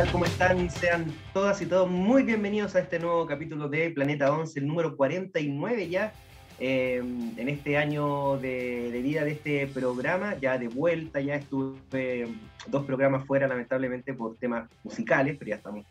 [0.00, 0.12] Tal?
[0.12, 0.70] ¿Cómo están?
[0.70, 4.96] Sean todas y todos muy bienvenidos a este nuevo capítulo de Planeta 11, el número
[4.96, 6.14] 49 ya,
[6.58, 7.02] eh,
[7.36, 12.28] en este año de, de vida de este programa, ya de vuelta, ya estuve
[12.68, 15.84] dos programas fuera lamentablemente por temas musicales, pero ya estamos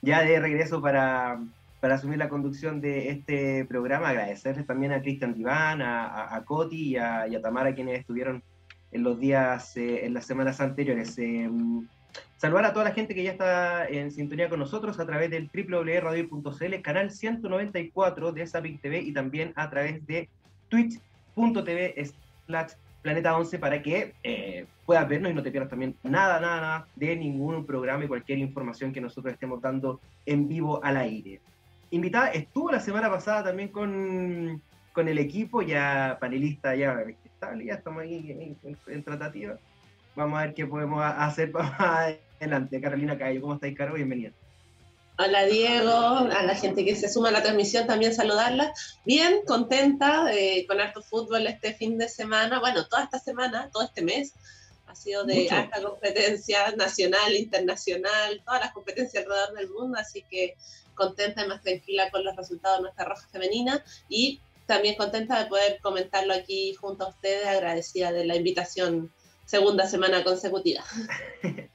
[0.00, 1.38] ya de regreso para,
[1.80, 4.08] para asumir la conducción de este programa.
[4.08, 8.00] Agradecerles también a Cristian Diván, a, a, a Coti y a, y a, Tamara, quienes
[8.00, 8.42] estuvieron
[8.90, 11.16] en los días, eh, en las semanas anteriores.
[11.18, 11.48] Eh,
[12.42, 15.48] saludar a toda la gente que ya está en sintonía con nosotros a través del
[15.48, 20.28] www.radio.cl, canal 194 de Zapping TV y también a través de
[20.68, 22.04] twitch.tv
[22.46, 26.88] slash Planeta 11 para que eh, puedas vernos y no te pierdas también nada, nada,
[26.96, 31.40] de ningún programa y cualquier información que nosotros estemos dando en vivo al aire.
[31.92, 34.60] Invitada estuvo la semana pasada también con,
[34.92, 39.58] con el equipo, ya panelista, ya estable, ya estamos ahí en, en, en, tratativa.
[40.16, 42.80] Vamos a ver qué podemos hacer para adelante.
[42.80, 43.94] Carolina Cayo, ¿cómo estáis, Caro?
[43.94, 44.32] Bienvenida.
[45.18, 48.72] Hola Diego, a la gente que se suma a la transmisión también saludarla.
[49.04, 53.84] Bien, contenta eh, con harto fútbol este fin de semana, bueno, toda esta semana, todo
[53.84, 54.32] este mes,
[54.86, 55.54] ha sido de Mucho.
[55.54, 60.56] alta competencia nacional, internacional, todas las competencias alrededor del mundo, así que
[60.94, 65.48] contenta y más tranquila con los resultados de nuestra roja femenina y también contenta de
[65.48, 69.12] poder comentarlo aquí junto a ustedes, agradecida de la invitación
[69.44, 70.82] segunda semana consecutiva.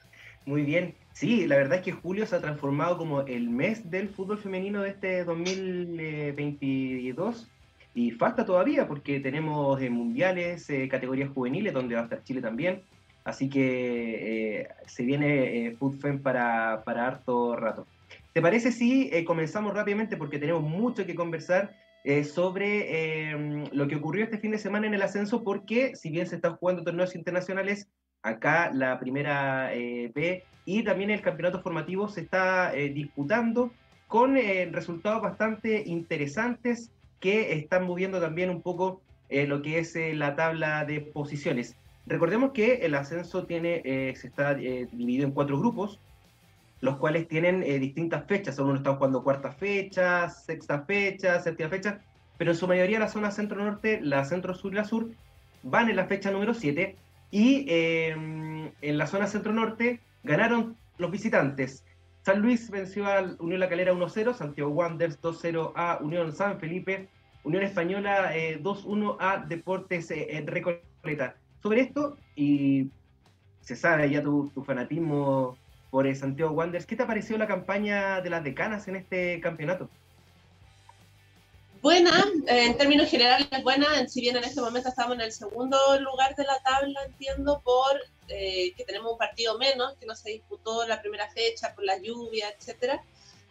[0.48, 4.08] Muy bien, Sí, la verdad es que julio se ha transformado como el mes del
[4.08, 7.46] fútbol femenino de este 2022
[7.92, 12.40] y falta todavía porque tenemos eh, mundiales, eh, categorías juveniles donde va a estar Chile
[12.40, 12.80] también,
[13.24, 17.86] así que eh, se viene eh, FUTFEM para, para harto rato.
[18.32, 21.76] ¿Te parece si comenzamos rápidamente porque tenemos mucho que conversar
[22.32, 26.36] sobre lo que ocurrió este fin de semana en el ascenso porque si bien se
[26.36, 27.90] están jugando torneos internacionales,
[28.22, 33.72] acá la primera B y también el campeonato formativo se está eh, disputando
[34.08, 36.90] con eh, resultados bastante interesantes
[37.20, 41.76] que están moviendo también un poco eh, lo que es eh, la tabla de posiciones.
[42.06, 43.82] Recordemos que el ascenso tiene,
[44.16, 46.00] se está dividido en cuatro grupos,
[46.80, 48.58] los cuales tienen distintas fechas.
[48.58, 52.00] Algunos están jugando cuarta fecha, sexta fecha, séptima fecha,
[52.38, 55.10] pero en su mayoría la zona centro-norte, la centro-sur y la sur
[55.62, 56.96] van en la fecha número 7
[57.30, 61.84] y en la zona centro-norte Ganaron los visitantes.
[62.22, 67.08] San Luis venció a Unión La Calera 1-0, Santiago Wanderers 2-0 a Unión San Felipe,
[67.44, 71.36] Unión Española eh, 2-1 a Deportes eh, Recoleta.
[71.62, 72.90] Sobre esto, y
[73.60, 75.56] se sabe ya tu, tu fanatismo
[75.90, 79.40] por eh, Santiago Wanderers, ¿qué te ha parecido la campaña de las decanas en este
[79.40, 79.88] campeonato?
[81.80, 85.78] Buena, eh, en términos generales buena, si bien en este momento estamos en el segundo
[86.00, 90.30] lugar de la tabla, entiendo, por eh, que tenemos un partido menos, que no se
[90.30, 93.00] disputó la primera fecha por la lluvia, etcétera,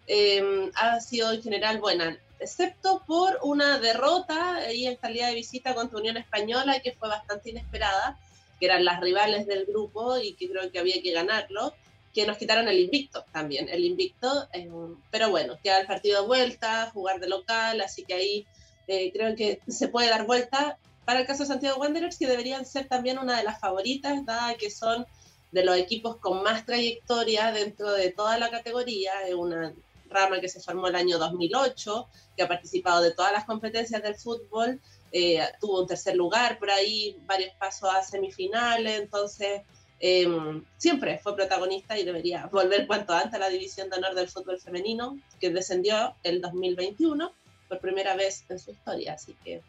[0.08, 5.74] eh, ha sido en general buena, excepto por una derrota ahí en calidad de visita
[5.74, 8.20] contra Unión Española, que fue bastante inesperada,
[8.60, 11.74] que eran las rivales del grupo y que creo que había que ganarlo
[12.14, 14.70] que nos quitaron el invicto también, el invicto, eh,
[15.12, 18.48] pero bueno, queda el partido de vuelta, jugar de local, así que ahí
[18.88, 20.78] eh, creo que se puede dar vuelta.
[21.06, 24.56] Para el caso de Santiago Wanderers, que deberían ser también una de las favoritas, dada
[24.56, 25.06] que son
[25.52, 29.74] de los equipos con más trayectoria dentro de toda la categoría, es una
[30.10, 34.16] rama que se formó el año 2008, que ha participado de todas las competencias del
[34.16, 34.82] fútbol,
[35.12, 39.62] eh, tuvo un tercer lugar por ahí, varios pasos a semifinales, entonces
[40.00, 44.30] eh, siempre fue protagonista y debería volver cuanto antes a la división de honor del
[44.30, 47.32] fútbol femenino, que descendió el 2021
[47.68, 49.14] por primera vez en su historia.
[49.14, 49.62] Así que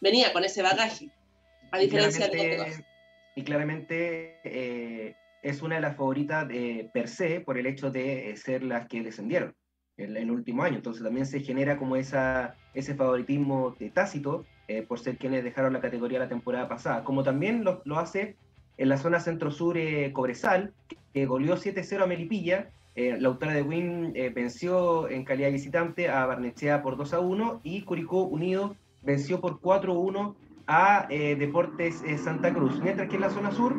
[0.00, 1.10] venía con ese bagaje,
[1.70, 2.76] a diferencia de otros.
[3.36, 8.34] Y claramente eh, es una de las favoritas de, per se por el hecho de
[8.36, 9.54] ser las que descendieron
[9.96, 10.76] en el último año.
[10.76, 15.72] Entonces también se genera como esa, ese favoritismo de tácito eh, por ser quienes dejaron
[15.72, 18.36] la categoría la temporada pasada, como también lo, lo hace
[18.78, 20.72] en la zona centro-sur eh, Cobresal,
[21.12, 22.70] que goleó 7-0 a Melipilla.
[22.94, 27.82] Eh, la autora de Win eh, venció en calidad visitante a Barnechea por 2-1 y
[27.82, 30.34] Curicó Unido venció por 4-1
[30.66, 32.78] a Deportes Santa Cruz.
[32.82, 33.74] Mientras que en la zona sur,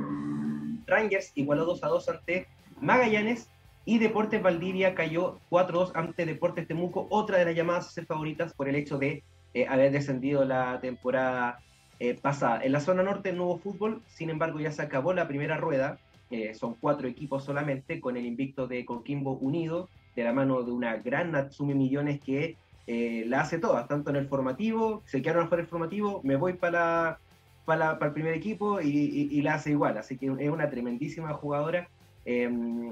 [0.87, 2.47] Rangers igualó 2 a 2 ante
[2.81, 3.47] Magallanes
[3.85, 8.75] y Deportes Valdivia cayó 4-2 ante Deportes Temuco, otra de las llamadas favoritas por el
[8.75, 9.23] hecho de
[9.67, 11.59] haber descendido la temporada
[11.99, 12.61] eh, pasada.
[12.63, 15.99] En la zona norte no hubo fútbol, sin embargo ya se acabó la primera rueda,
[16.31, 20.71] eh, son cuatro equipos solamente, con el invicto de Coquimbo Unido, de la mano de
[20.71, 22.57] una gran Natsumi Millones que
[22.87, 27.19] la hace toda, tanto en el formativo, se quedaron afuera el formativo, me voy para,
[27.63, 31.87] para, el primer equipo y, la hace igual, así que es una tremendísima jugadora
[32.25, 32.91] Em,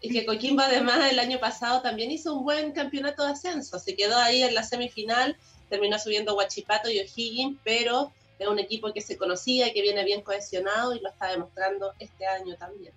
[0.00, 3.94] y, que Coquimbo, además el año pasado también hizo un buen campeonato de ascenso, se
[3.94, 5.36] quedó ahí en la semifinal,
[5.68, 10.22] terminó subiendo Guachipato y O'Higgins, pero es un equipo que se conocía, que viene bien
[10.22, 12.92] cohesionado y lo está demostrando este año también.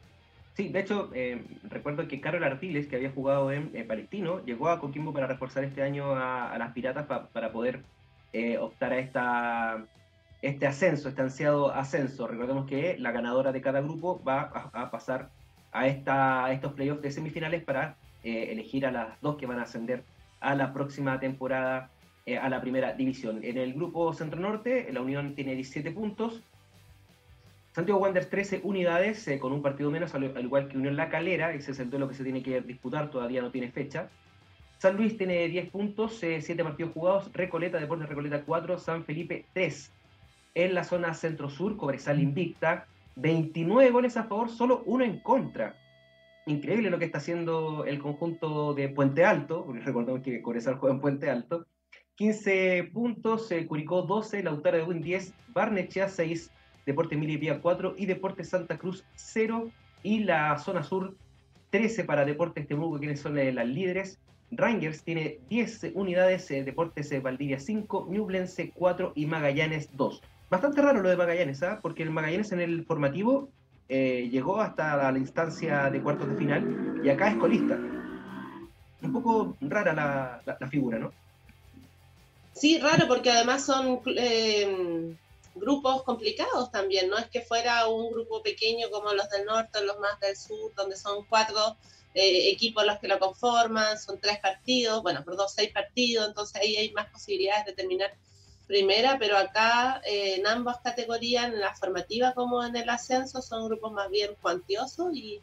[0.55, 4.79] Sí, de hecho, em, recuerdo que Carol Artiles, que había jugado en, Palestino, llegó a
[4.79, 7.83] Coquimbo para reforzar este año a, las Piratas para poder
[8.33, 9.87] eh, optar a esta
[10.41, 12.27] este ascenso, este ansiado ascenso.
[12.27, 14.41] Recordemos que la ganadora de cada grupo va
[14.73, 15.29] a, pasar
[15.71, 19.63] a, esta, estos playoffs de semifinales para eh, elegir a las dos que van a
[19.63, 20.03] ascender
[20.39, 21.89] a la próxima temporada
[22.27, 23.39] eh, a la primera división.
[23.41, 26.43] En el grupo Centro Norte, la Unión tiene 17 puntos.
[27.71, 31.53] Santiago Wanderers 13 unidades, eh, con un partido menos, al, igual que Unión La Calera,
[31.53, 34.09] ese es el duelo que se tiene que disputar, todavía no tiene fecha.
[34.77, 39.91] San Luis tiene 10 puntos, 7 partidos jugados, Recoleta, Deportes Recoleta 4, San Felipe 3
[40.53, 45.77] en la zona centro-sur, Cobresal invicta, 29 goles a favor, solo uno en contra.
[46.45, 50.95] Increíble lo que está haciendo el conjunto de Puente Alto, porque recordemos que Cobresal juega
[50.95, 51.65] en Puente Alto.
[52.17, 56.51] 15 puntos, eh, Curicó 12, Lautaro de Win 10, Barnechea 6,
[56.85, 59.69] Deportes Milipía 4 y Deportes Santa Cruz 0.
[60.03, 61.15] Y la zona sur
[61.71, 64.19] 13 para Deportes Temuco, quienes son eh, las líderes.
[64.51, 70.21] Rangers tiene 10 unidades, eh, Deportes Valdivia 5, Newblense 4 y Magallanes 2.
[70.49, 71.79] Bastante raro lo de Magallanes, ¿ah?
[71.81, 73.49] porque el Magallanes en el formativo
[73.89, 77.77] eh, llegó hasta la instancia de cuartos de final y acá es colista.
[79.01, 81.11] Un poco rara la, figura, ¿no?
[82.59, 85.15] Sí, raro porque además son eh,
[85.53, 89.99] grupos complicados también, no es que fuera un grupo pequeño como los del norte, los
[89.99, 91.77] más del sur, donde son cuatro
[92.15, 96.59] eh, equipos los que lo conforman, son tres partidos, bueno, por dos, seis partidos, entonces
[96.59, 98.11] ahí hay más posibilidades de terminar
[98.65, 103.67] primera, pero acá eh, en ambas categorías, en la formativa como en el ascenso, son
[103.67, 105.41] grupos más bien cuantiosos y,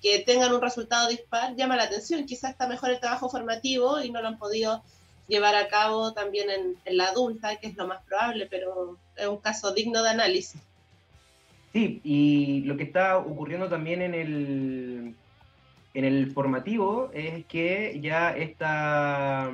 [0.00, 2.24] que tengan un resultado dispar llama la atención.
[2.24, 4.84] Quizás está mejor el trabajo formativo y no lo han podido
[5.30, 9.38] llevar a cabo también en, la adulta, que es lo más probable, pero es un
[9.38, 10.60] caso digno de análisis.
[11.72, 15.14] Sí, y lo que está ocurriendo también en el,
[15.94, 19.50] en el formativo es que ya esta,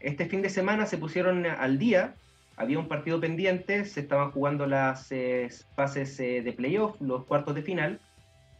[0.00, 2.14] este fin de semana se pusieron al día
[2.58, 7.54] había un partido pendiente, se estaban jugando las eh, fases eh, de playoff, los cuartos
[7.54, 8.00] de final.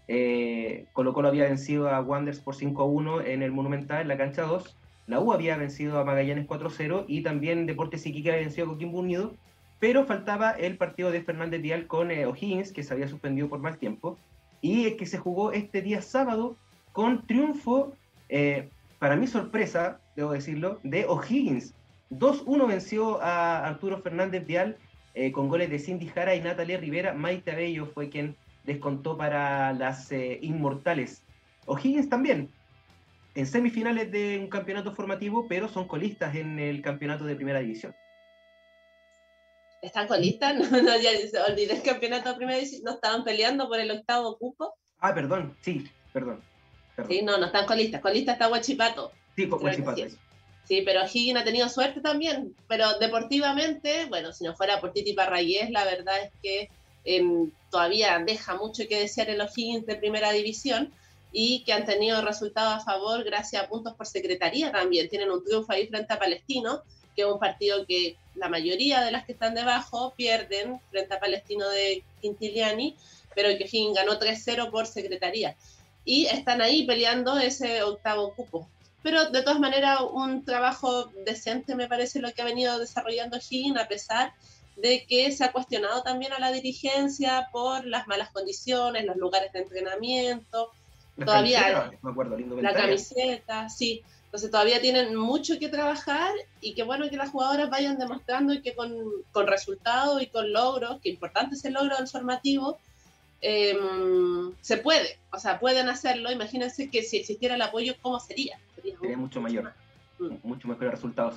[0.07, 4.09] Eh, Colo Colo había vencido a Wanderers por 5 a 1 en el Monumental, en
[4.09, 4.77] la cancha 2.
[5.09, 8.67] La U había vencido a Magallanes 4 a 0 y también Deportes Iquique había vencido
[8.67, 9.35] a Coquimbo Unido.
[9.81, 13.79] Pero faltaba el partido de Fernández Vial con O'Higgins, que se había suspendido por mal
[13.79, 14.17] tiempo.
[14.61, 16.57] Y que se jugó este día sábado
[16.93, 17.93] con triunfo,
[18.99, 21.75] para mi sorpresa, debo decirlo, de O'Higgins
[22.11, 24.77] 2-1 venció a Arturo Fernández Vial
[25.15, 27.13] eh, con goles de Cindy Jara y Natalia Rivera.
[27.13, 31.23] Maite Abello fue quien descontó para las eh, Inmortales.
[31.67, 32.49] O'Higgins también,
[33.39, 37.95] en semifinales de un campeonato formativo, pero son colistas en el campeonato de primera división.
[39.81, 40.57] ¿Están colistas?
[40.73, 42.83] No, no, ya se olvidé el campeonato de primera división.
[42.83, 44.75] ¿No estaban peleando por el octavo cupo?
[44.99, 46.43] Ah, perdón, sí, perdón.
[47.07, 48.01] Sí, no, no están colistas.
[48.01, 49.13] Colista está Huachipato.
[49.37, 50.03] Sí, Huachipato.
[50.65, 52.57] Sí, pero Higgins ha tenido suerte también.
[52.67, 56.71] Pero deportivamente, bueno, si no fuera por Titi Parragués, la verdad es que
[57.05, 60.93] em, todavía deja mucho que desear en los Higgins de primera división
[61.33, 65.09] y que han tenido resultados a favor gracias a puntos por secretaría también.
[65.09, 66.83] Tienen un triunfo ahí frente a Palestino,
[67.15, 71.21] que es un partido que la mayoría de las que están debajo pierden frente a
[71.21, 72.97] Palestino de Quintiliani,
[73.35, 75.57] pero que Higgins ganó 3-0 por secretaría.
[76.05, 78.69] Y están ahí peleando ese octavo cupo
[79.03, 83.79] pero de todas maneras un trabajo decente me parece lo que ha venido desarrollando Higgins,
[83.79, 84.35] a pesar
[84.77, 89.53] de que se ha cuestionado también a la dirigencia por las malas condiciones, los lugares
[89.53, 90.71] de entrenamiento,
[91.25, 91.91] todavía
[92.61, 94.03] la camiseta, sí.
[94.25, 98.61] Entonces todavía tienen mucho que trabajar y qué bueno que las jugadoras vayan demostrando y
[98.61, 98.93] que con,
[99.33, 102.79] con resultados y con logros, que importante es el logro del formativo,
[103.41, 106.31] Em, se puede, o sea, pueden hacerlo.
[106.33, 108.59] Imagínense que si existiera el apoyo, ¿cómo sería?
[108.75, 109.73] Sería, mucho mayor,
[110.19, 110.35] mm.
[110.43, 111.37] mucho mejores resultados.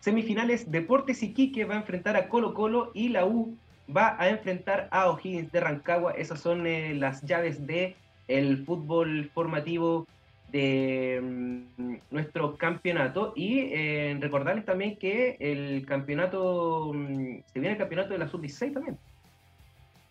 [0.00, 3.56] Semifinales, Deportes Iquique va a enfrentar a Colo Colo y la U
[3.94, 6.12] va a enfrentar a O'Higgins de Rancagua.
[6.12, 7.96] Esas son eh, las llaves de
[8.28, 10.06] el fútbol formativo
[10.52, 17.78] de mm, nuestro campeonato y eh, recordarles también que el campeonato, mm, se viene el
[17.78, 18.98] campeonato de la sub-16 también.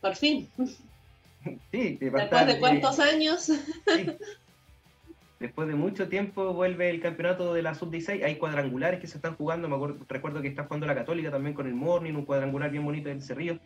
[0.02, 0.50] Por fin.
[1.72, 3.50] Sí, después de cuántos años.
[5.40, 8.24] Después de mucho tiempo vuelve el campeonato de la sub-16.
[8.26, 9.70] Hay cuadrangulares que se están jugando.
[9.70, 12.84] Me acuerdo, recuerdo que está jugando la Católica también con el Morning, un cuadrangular bien
[12.84, 13.60] bonito del Cerrillo.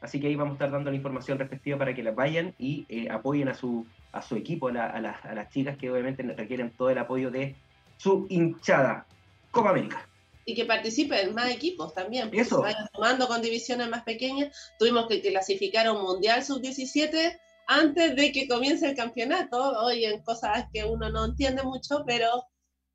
[0.00, 2.86] Así que ahí vamos a estar dando la información respectiva para que las vayan y
[2.88, 6.90] eh, apoyen a su, a su equipo, a, a, las chicas que obviamente requieren todo
[6.90, 7.54] el apoyo de
[7.98, 9.06] su hinchada.
[9.50, 10.06] Copa América.
[10.46, 12.56] Y que participen más equipos también, Eso.
[12.56, 14.56] se vayan tomando con divisiones más pequeñas.
[14.78, 19.58] Tuvimos que clasificar a un Mundial Sub-17 antes de que comience el campeonato.
[19.82, 22.46] Hoy en cosas que uno no entiende mucho, pero,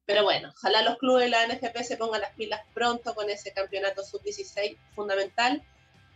[0.06, 3.54] pero bueno, ojalá los clubes de la NFP se pongan las pilas pronto con ese
[3.54, 5.62] campeonato Sub-16 fundamental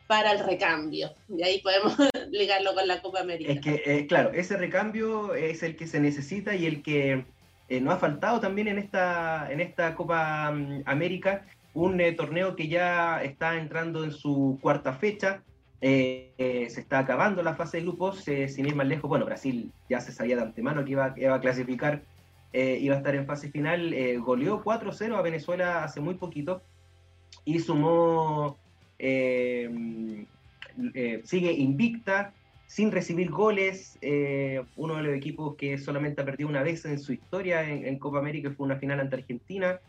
[0.09, 1.11] para el recambio.
[1.29, 1.95] Y ahí podemos
[2.31, 3.51] ligarlo con la Copa América.
[3.51, 7.25] Es que, eh, claro, ese recambio es el que se necesita y el que
[7.69, 12.55] eh, nos ha faltado también en esta, en esta Copa mm, América, un eh, torneo
[12.55, 15.43] que ya está entrando en su cuarta fecha.
[15.79, 19.07] se está acabando la fase de grupos, sin ir más lejos.
[19.07, 22.01] Bueno, Brasil ya se sabía de antemano que iba, iba a clasificar,
[22.51, 23.93] iba a estar en fase final.
[24.21, 26.63] goleó 4-0 a Venezuela hace muy poquito
[27.45, 28.57] y sumó
[28.99, 30.25] eh,
[30.93, 32.33] eh, sigue invicta,
[32.67, 33.97] sin recibir goles.
[34.01, 37.97] Eh, uno de los equipos que solamente ha perdido una vez en su historia en,
[37.97, 39.79] Copa América fue una final ante Argentina.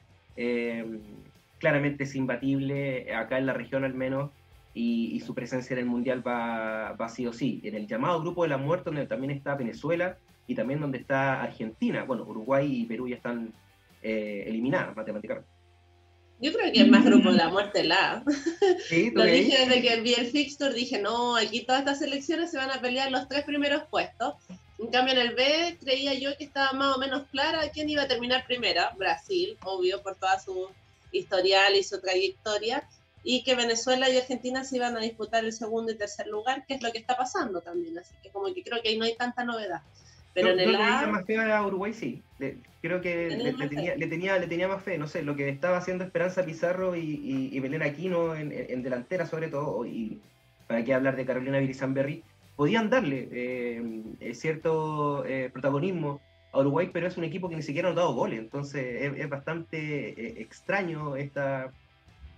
[1.58, 4.30] claramente es imbatible acá en la región al menos.
[4.72, 7.60] Y, su presencia en el Mundial va, va sí o sí.
[7.64, 11.42] En el llamado Grupo de la Muerte, donde también está Venezuela y también donde está
[11.42, 12.04] Argentina.
[12.04, 13.52] Bueno, Uruguay y Perú ya están
[14.02, 15.59] eliminadas matemáticamente.
[16.40, 18.24] Yo creo que es más grupo de la muerte la.
[19.12, 22.70] Lo dije desde que vi el fixture, dije, no, aquí todas estas selecciones se van
[22.70, 24.34] a pelear los tres primeros puestos.
[24.78, 28.02] En cambio, en el B creía yo que estaba más o menos clara quién iba
[28.02, 28.94] a terminar primera.
[28.96, 30.70] Brasil, obvio, por toda su
[31.12, 32.88] historial y su trayectoria.
[33.22, 36.74] Y que Venezuela y Argentina se iban a disputar el segundo y tercer lugar, que
[36.74, 37.98] es lo que está pasando también.
[37.98, 39.82] Así que como que creo que ahí no hay tanta novedad.
[40.34, 41.06] Pero en el A...
[41.06, 42.22] más fe a Uruguay sí.
[42.80, 44.96] creo que le, tenía, le, tenía, le tenía más fe.
[44.98, 49.26] No sé, lo que estaba haciendo Esperanza Pizarro y, y, Belén Aquino en, en, delantera
[49.26, 50.20] sobre todo, y
[50.66, 52.22] para qué hablar de Carolina Virizamberry,
[52.60, 56.20] podían darle eh, eh, cierto eh, protagonismo
[56.52, 58.38] a Uruguay, pero es un equipo que ni siquiera ha dado goles.
[58.38, 61.72] Entonces es, bastante extraño esta,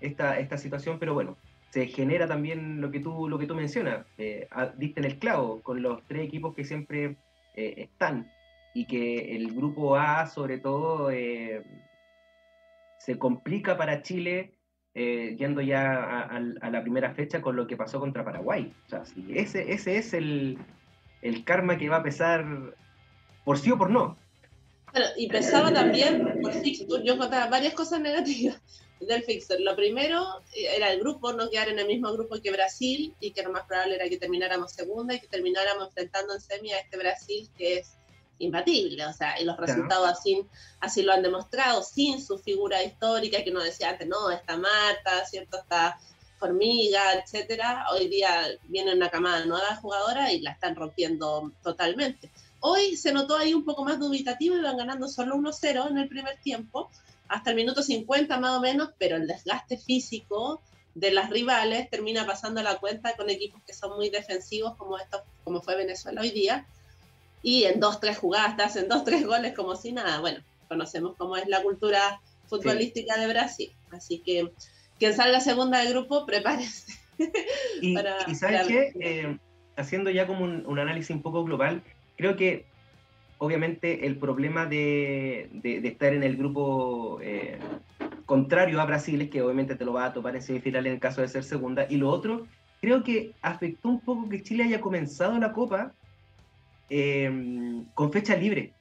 [0.00, 1.36] esta, esta situación, pero bueno,
[1.70, 4.06] se genera también lo que tú, lo que tú mencionas.
[4.76, 7.16] diste en el clavo con los tres equipos que siempre
[7.54, 8.30] eh, están
[8.74, 11.62] y que el grupo A sobre todo eh,
[12.98, 14.58] se complica para Chile
[14.94, 18.72] eh, yendo ya a, la primera fecha con lo que pasó contra Paraguay.
[18.86, 20.58] O sea, ese, ese es el,
[21.22, 22.44] el karma que va a pesar
[23.44, 24.16] por sí o por no.
[25.16, 27.02] y pesaba también por fixture.
[27.04, 28.60] Yo encontraba varias cosas negativas
[29.06, 29.62] del fixture.
[29.62, 33.42] Lo primero era el grupo, no quedar en el mismo grupo que Brasil y que
[33.42, 36.96] lo más probable era que termináramos segunda y que termináramos enfrentando en semi a este
[36.96, 37.96] Brasil que es
[38.38, 40.44] imbatible, o sea, y los resultados así,
[40.80, 45.24] así lo han demostrado, sin su figura histórica, que no decía antes, no, está Marta,
[45.26, 45.58] ¿cierto?
[45.58, 45.98] Está
[46.38, 47.86] Formiga, etcétera.
[47.92, 52.32] Hoy día viene una camada de nuevas jugadoras y la están rompiendo totalmente.
[52.58, 56.40] Hoy se notó ahí un poco más dubitativo, iban ganando solo 1-0 en el primer
[56.40, 56.90] tiempo,
[57.32, 60.60] hasta el minuto 50 más o menos, pero el desgaste físico
[60.94, 65.22] de las rivales termina pasando la cuenta con equipos que son muy defensivos como estos,
[65.42, 66.66] como fue Venezuela hoy día,
[67.42, 70.20] y en dos, tres jugadas te hacen dos, tres goles como si nada.
[70.20, 74.52] Bueno, conocemos cómo es la cultura futbolística de Brasil, así que
[74.98, 76.92] quien salga segunda del grupo, prepárese.
[77.80, 77.94] Y,
[78.34, 79.38] sabes qué, eh,
[79.76, 81.82] haciendo ya como un análisis un poco global,
[82.16, 82.66] creo que
[83.42, 87.58] obviamente el problema de, estar en el grupo eh,
[88.24, 91.00] contrario a Brasil es que obviamente te lo va a topar en semifinal en el
[91.00, 91.86] caso de ser segunda.
[91.90, 92.46] Y lo otro,
[92.80, 95.92] creo que afectó un poco que Chile haya comenzado la Copa
[96.88, 98.72] em, con fecha libre.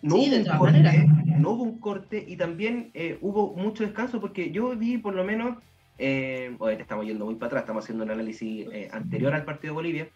[0.00, 1.06] No, hubo un corte,
[1.38, 5.22] no hubo un corte y también eh, hubo mucho descanso porque yo vi por lo
[5.22, 5.58] menos,
[5.98, 10.08] eh, estamos yendo muy para atrás, estamos haciendo un análisis anterior al partido de Bolivia,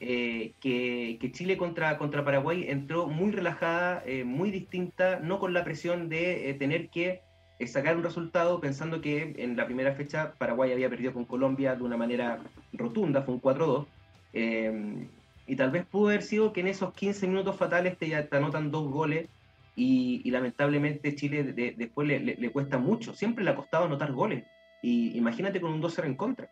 [0.00, 5.62] eh, que, Chile contra, contra Paraguay entró muy relajada, eh, muy distinta, no con la
[5.62, 7.22] presión de eh, tener que
[7.66, 11.82] sacar un resultado pensando que en la primera fecha Paraguay había perdido con Colombia de
[11.82, 12.38] una manera
[12.72, 13.86] rotunda, fue un 4-2.
[15.46, 18.70] y tal vez pudo haber sido que en esos 15 minutos fatales te, te anotan
[18.70, 19.28] dos goles
[19.76, 21.42] y, lamentablemente Chile
[21.76, 23.14] después le, cuesta mucho.
[23.14, 24.44] Siempre le ha costado anotar goles.
[24.82, 26.50] Y imagínate con un 2-0 en contra.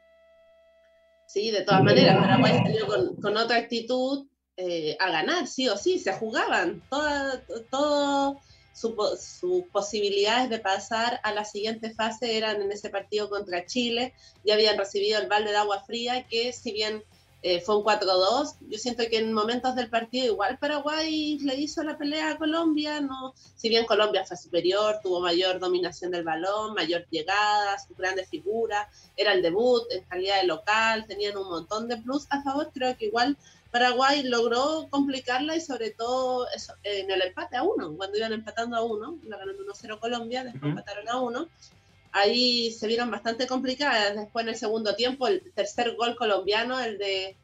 [1.28, 5.76] Sí, de todas maneras, Paraguay salió con, con otra actitud eh, a ganar, sí o
[5.76, 6.82] sí, se jugaban.
[6.88, 8.40] Todas todo
[8.72, 14.54] sus posibilidades de pasar a la siguiente fase eran en ese partido contra Chile, ya
[14.54, 17.02] habían recibido el balde de agua fría, que si bien
[17.42, 18.56] eh, fue un 4-2.
[18.68, 23.00] Yo siento que en momentos del partido igual Paraguay le hizo la pelea a Colombia,
[23.00, 28.28] no, si bien Colombia fue superior, tuvo mayor dominación del balón, mayor llegada, su grandes
[28.28, 32.70] figuras, era el debut en calidad de local, tenían un montón de plus a favor,
[32.74, 33.36] creo que igual
[33.70, 36.46] Paraguay logró complicarla y sobre todo
[36.82, 40.70] en el empate a uno, cuando iban empatando a uno, iba ganando 1-0 Colombia, después
[40.70, 41.48] empataron a uno,
[42.12, 44.16] ahí se vieron bastante complicadas.
[44.16, 47.36] Después en el segundo tiempo, el tercer gol colombiano, el de,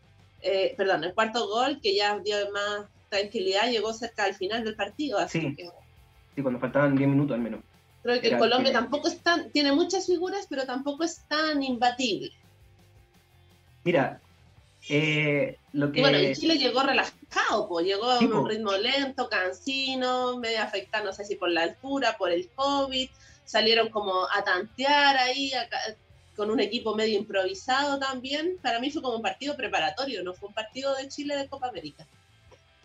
[0.43, 4.75] eh, perdón, el cuarto gol que ya dio más tranquilidad, llegó cerca al final del
[4.75, 5.19] partido.
[5.29, 5.57] sí.
[6.35, 7.61] sí, cuando faltaban 10 minutos al menos.
[8.03, 12.33] Creo que Colombia tampoco es tan, tiene muchas figuras, pero tampoco es tan imbatible.
[13.83, 14.21] Mira,
[14.91, 16.03] eh, lo que...
[16.03, 21.13] bueno, y Chile llegó relajado, pues llegó a un ritmo lento, cansino, medio afectado, no
[21.15, 23.09] sé si por la altura, por el COVID,
[23.45, 25.53] salieron como a tantear ahí
[26.37, 28.57] con un equipo medio improvisado también.
[28.63, 31.69] Para mí fue como un partido preparatorio, no fue un partido de Chile de Copa
[31.69, 32.07] América.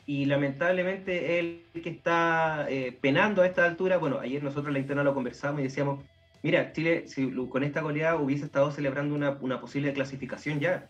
[0.05, 4.79] Y lamentablemente él que está eh, penando a esta altura, bueno, ayer nosotros en la
[4.79, 6.03] interna lo conversamos y decíamos,
[6.41, 10.89] mira, Chile si con esta goleada hubiese estado celebrando una, una posible clasificación ya.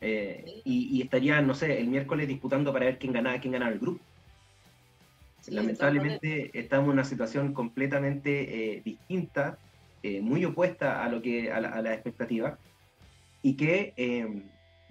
[0.00, 3.80] Eh, y, estaría, no sé, el miércoles disputando para ver quién ganaba, quién ganaba el
[3.80, 4.00] grupo.
[5.50, 9.58] Lamentablemente estamos en una situación completamente eh, distinta,
[10.02, 12.58] eh, muy opuesta a lo que a la, expectativa,
[13.42, 14.44] y que em,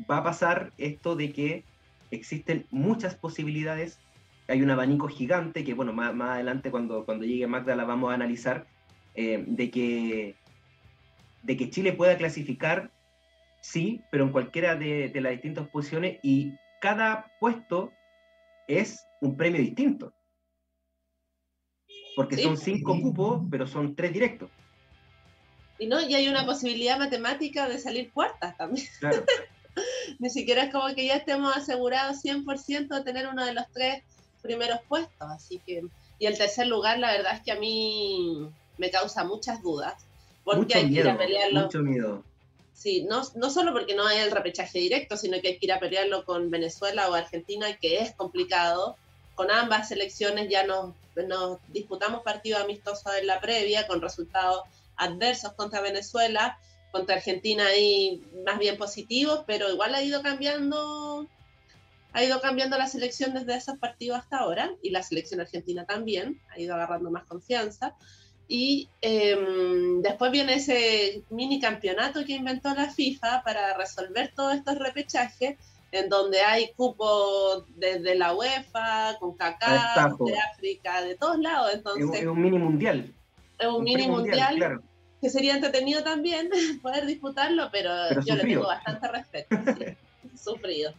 [0.10, 1.64] va a pasar esto de que
[2.12, 4.00] existen muchas posibilidades,
[4.48, 8.16] hay un abanico gigante que, bueno, más, adelante cuando, cuando llegue Magda la vamos a
[8.16, 8.68] analizar,
[9.16, 10.36] em, de, que,
[11.44, 12.92] de que Chile pueda clasificar,
[13.62, 17.92] sí, pero en cualquiera de, de las distintas posiciones y cada puesto
[18.68, 20.14] es un premio distinto
[22.18, 24.50] porque son cinco cupos, pero son tres directos.
[25.78, 28.88] Y no, y hay una posibilidad matemática de salir cuartas también.
[29.00, 29.24] Claro.
[30.20, 34.02] Ni siquiera es como que ya estemos asegurados 100% de tener uno de los tres
[34.42, 35.30] primeros puestos.
[35.30, 35.84] Así que,
[36.18, 38.50] y el tercer lugar, la verdad es que a mí
[38.80, 39.94] me causa muchas dudas.
[40.44, 41.66] Porque mucho hay que ir a pelearlo.
[41.66, 42.24] Mucho miedo.
[42.74, 45.74] Sí, no, no solo porque no hay el repechaje directo, sino que hay que ir
[45.74, 48.98] a pelearlo con Venezuela o Argentina, que es complicado.
[49.38, 50.96] Con ambas selecciones ya nos
[51.26, 54.62] nos disputamos partidos amistosos en la previa con resultados
[54.98, 56.60] adversos contra Venezuela,
[56.92, 61.28] contra Argentina ahí más bien positivos, pero igual ha ido cambiando
[62.14, 66.42] ha ido cambiando la selección desde esos partidos hasta ahora y la selección argentina también
[66.50, 67.96] ha ido agarrando más confianza.
[68.50, 74.80] Y em, después viene ese mini campeonato que inventó la FIFA para resolver todos estos
[74.80, 75.58] repechajes
[75.92, 81.72] en donde hay cupos desde la UEFA, con CACA, de África, de todos lados.
[81.74, 83.14] Entonces, es un mini mundial.
[83.58, 84.82] Es un, mini mundial,
[85.22, 86.50] que sería entretenido también
[86.82, 87.92] poder disputarlo, pero,
[88.26, 89.56] yo le tengo bastante respeto.
[90.36, 90.94] sufrido.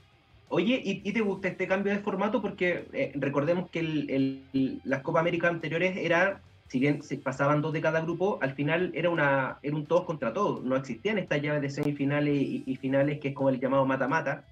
[0.51, 2.40] Oye, ¿y, te gusta este cambio de formato?
[2.40, 7.74] Porque eh, recordemos que el, las Copa América anteriores era, si bien se pasaban dos
[7.74, 10.64] de cada grupo, al final era, una, era un todos contra todos.
[10.64, 14.44] No existían estas llaves de semifinales y, y finales, que es como el llamado mata-mata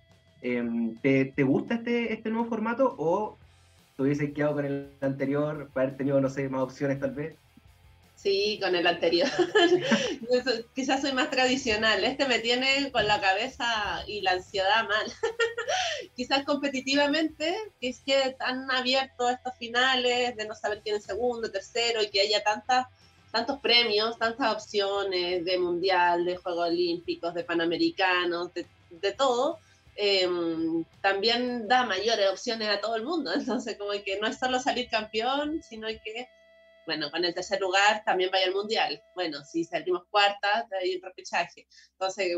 [0.48, 3.37] Em, ¿te, gusta este, este nuevo formato o
[3.96, 7.35] te hubieses quedado con el anterior para haber tenido, no sé, más opciones tal vez?
[8.14, 9.28] Sí, con el anterior.
[10.74, 12.04] Quizás soy más tradicional.
[12.04, 15.12] Este me tiene con la cabeza y la ansiedad mal.
[16.14, 21.50] Quizás competitivamente, que es que tan abiertos estos finales, de no saber quién es segundo,
[21.50, 22.87] tercero, y que haya tantas
[23.32, 29.59] tantos premios, tantas opciones de mundial, de Juegos Olímpicos, de Panamericanos, de todo,
[29.96, 33.32] Em, también da mayores opciones a todo el mundo.
[33.35, 36.28] Entonces, como que no es solo salir campeón, sino que,
[36.87, 39.02] bueno, con el tercer lugar también vaya al mundial.
[39.14, 41.66] Bueno, si salimos cuarta, hay un repechaje.
[41.92, 42.37] Entonces,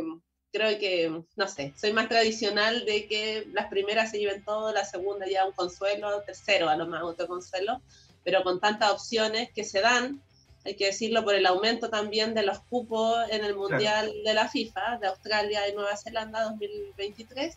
[0.53, 4.85] creo que, no sé, soy más tradicional de que las primeras se lleven todo, la
[4.85, 7.83] segunda ya un consuelo, tercero a lo más otro consuelo,
[8.25, 10.23] pero con tantas opciones que se dan,
[10.69, 14.49] hay que decirlo por el aumento también de los cupos en el Mundial de la
[14.49, 17.57] FIFA, de Australia y Nueva Zelanda 2023,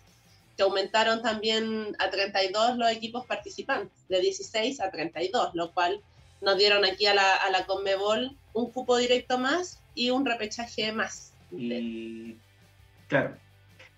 [0.55, 6.01] que aumentaron también a 32 los equipos participantes, de 16 a 32, lo cual
[6.39, 10.93] nos dieron aquí a la, a la Conmebol un cupo directo más y un repechaje
[10.93, 11.33] más.
[11.51, 12.37] Y,
[13.09, 13.35] claro,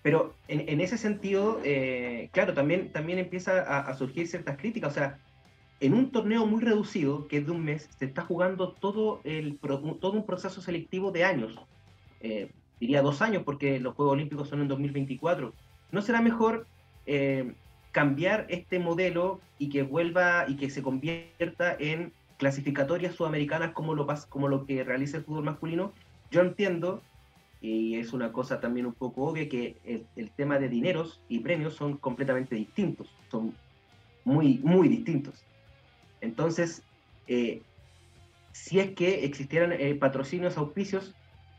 [0.02, 4.90] pero en, en ese sentido, eh, claro, también, también empieza a, a surgir ciertas críticas,
[4.90, 5.20] o sea,
[5.80, 9.58] en un torneo muy reducido, que es de un mes, se está jugando todo, el,
[9.58, 11.58] todo un proceso selectivo de años.
[12.20, 15.52] Eh, diría dos años, porque los Juegos Olímpicos son en 2024.
[15.92, 16.66] ¿No será mejor
[17.06, 17.52] eh,
[17.92, 24.06] cambiar este modelo y que vuelva y que se convierta en clasificatorias sudamericanas como lo,
[24.28, 25.92] como lo que realiza el fútbol masculino?
[26.30, 27.02] Yo entiendo,
[27.60, 29.76] y es una cosa también un poco obvia, que
[30.16, 33.54] el, tema de dineros y premios son completamente distintos, son
[34.24, 35.44] muy, muy distintos.
[36.24, 36.82] Entonces,
[37.28, 37.62] eh,
[38.52, 41.14] si es que existieran eh, patrocinios, auspicios,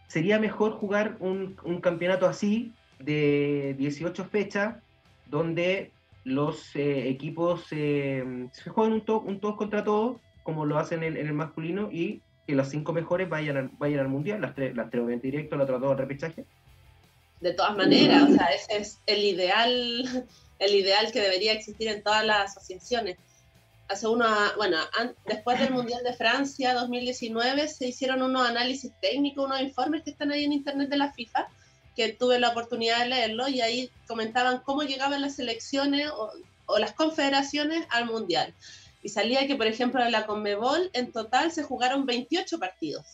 [0.07, 4.75] sería mejor jugar un, campeonato así de 18 fechas,
[5.27, 5.91] donde
[6.23, 11.33] los eh, equipos se juegan un, un, todos contra todos, como lo hacen en, el
[11.33, 15.03] masculino, y que los cinco mejores vayan al, vayan al mundial, las tres, las tres
[15.03, 16.45] obviamente directo, las otras dos al repechaje.
[17.41, 20.25] De todas maneras, o sea, ese es el ideal,
[20.59, 23.17] el ideal que debería existir en todas las asociaciones
[23.87, 24.77] hace una, bueno,
[25.25, 30.31] después del Mundial de Francia 2019 se hicieron unos análisis técnicos, unos informes que están
[30.31, 31.47] ahí en internet de la FIFA,
[31.95, 36.31] que tuve la oportunidad de leerlo y ahí comentaban cómo llegaban las selecciones o,
[36.79, 38.53] las confederaciones al Mundial.
[39.03, 43.05] Y salía que, por ejemplo, en la Conmebol en total se jugaron 28 partidos.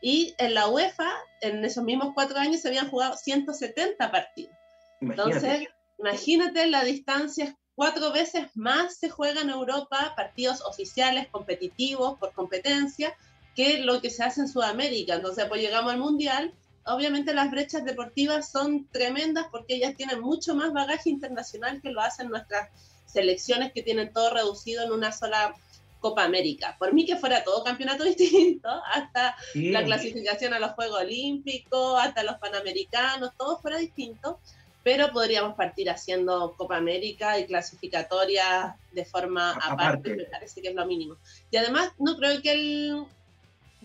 [0.00, 1.10] Y en la UEFA,
[1.42, 4.54] en esos mismos cuatro años, se habían jugado 170 partidos.
[5.02, 12.32] Entonces, imagínate la distancia cuatro veces más se juega en Europa partidos oficiales, competitivos, por
[12.32, 13.14] competencia,
[13.54, 15.14] que lo que se hace en Sudamérica.
[15.14, 16.52] Entonces, pues llegamos al Mundial,
[16.84, 22.00] obviamente las brechas deportivas son tremendas porque ellas tienen mucho más bagaje internacional que lo
[22.00, 22.70] hacen nuestras
[23.04, 25.54] selecciones que tienen todo reducido en una sola
[26.00, 26.76] Copa América.
[26.78, 32.22] Por mí que fuera todo campeonato distinto, hasta la clasificación a los Juegos Olímpicos, hasta
[32.22, 34.40] los Panamericanos, todo fuera distinto
[34.86, 40.76] pero podríamos partir haciendo Copa América y clasificatoria de forma aparte, me parece que es
[40.76, 41.16] lo mínimo.
[41.50, 43.04] Y además no creo que el,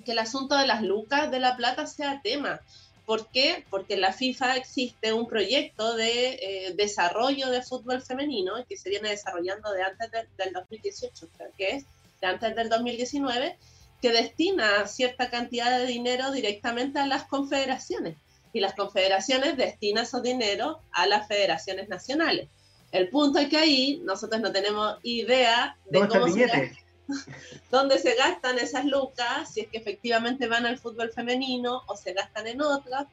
[0.06, 2.62] que el asunto de las lucas de la plata sea tema.
[3.08, 3.66] ¿Por qué?
[3.72, 8.92] Porque en la FIFA existe un proyecto de eh, desarrollo de fútbol femenino que se
[8.92, 11.86] viene desarrollando de antes del 2018, creo que es,
[12.22, 13.58] de antes del 2019,
[14.04, 18.18] que destina cierta cantidad de dinero directamente a las confederaciones
[18.54, 22.50] y las confederaciones destinan esos dinero a las federaciones nacionales.
[22.92, 26.76] El punto es que ahí nosotros no tenemos idea de cómo se
[27.72, 32.14] dónde se gastan esas lucas, si es que efectivamente van al fútbol femenino o se
[32.14, 33.08] gastan en otras.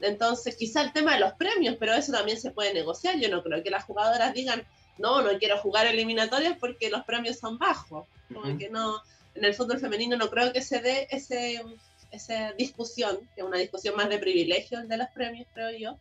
[0.00, 3.18] Entonces, quizá el tema de los premios, pero eso también se puede negociar.
[3.18, 4.64] Yo no creo que las jugadoras digan,
[4.98, 8.06] no, no quiero jugar eliminatorias porque los premios son bajos.
[8.32, 9.00] Porque no,
[9.34, 11.62] en el fútbol femenino no creo que se dé ese,
[12.12, 15.96] esa discusión, que es una discusión más de privilegios de los premios, creo yo,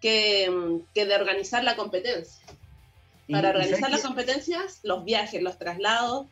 [0.00, 2.44] que, que de organizar la competencia.
[3.30, 6.26] Para organizar las competencias, los viajes, los traslados,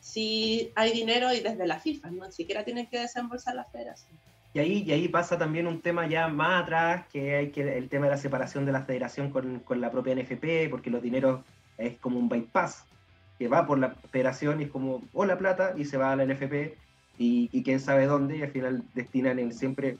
[0.00, 4.18] si hay dinero y desde la FIFA, no siquiera tienen que desembolsar las federaciones.
[4.54, 7.88] Y ahí, y ahí pasa también un tema ya más atrás, que hay que el
[7.88, 11.42] tema de la separación de la federación con, con la propia NFP, porque los dineros
[11.76, 12.84] es como un bypass,
[13.38, 16.16] que va por la federación y es como, o la plata, y se va a
[16.16, 16.76] la NFP,
[17.18, 19.98] y, quién sabe dónde, y al final destinan en, siempre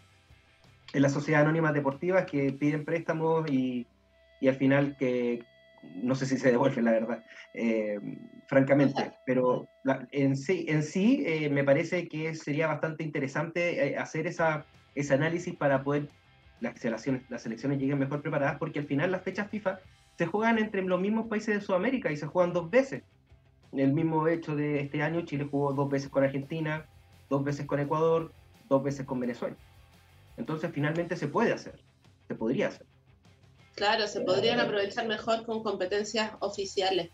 [0.92, 3.86] en las sociedades anónimas deportivas que piden préstamos y,
[4.40, 5.44] y al final que
[6.02, 7.98] no sé si se devuelven, la verdad, eh,
[8.46, 9.68] francamente, pero
[10.10, 15.14] en sí, en sí eh, me parece que sería bastante interesante eh, hacer esa, ese
[15.14, 16.08] análisis para poder
[16.60, 19.78] las selecciones, las selecciones lleguen mejor preparadas, porque al final las fechas FIFA
[20.16, 23.02] se juegan entre los mismos países de Sudamérica y se juegan dos veces.
[23.72, 26.86] El mismo hecho de este año, Chile jugó dos veces con Argentina,
[27.28, 28.32] dos veces con Ecuador,
[28.68, 29.56] dos veces con Venezuela.
[30.36, 31.78] Entonces finalmente se puede hacer,
[32.26, 32.86] se podría hacer.
[33.74, 37.10] Claro, se podrían aprovechar mejor con competencias oficiales.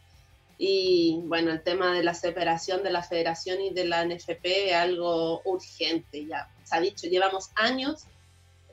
[0.56, 4.74] Y bueno, el tema de la separación de la federación y de la NFP es
[4.74, 6.26] algo urgente.
[6.26, 8.04] Ya se ha dicho, llevamos años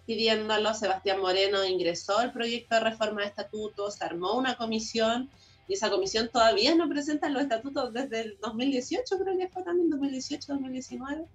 [0.06, 0.74] pidiéndolo.
[0.74, 5.30] Sebastián Moreno ingresó el proyecto de reforma de estatutos, armó una comisión
[5.72, 9.90] y esa comisión todavía no presenta los estatutos desde el 2018, creo que fue también
[9.90, 11.26] 2018-2019,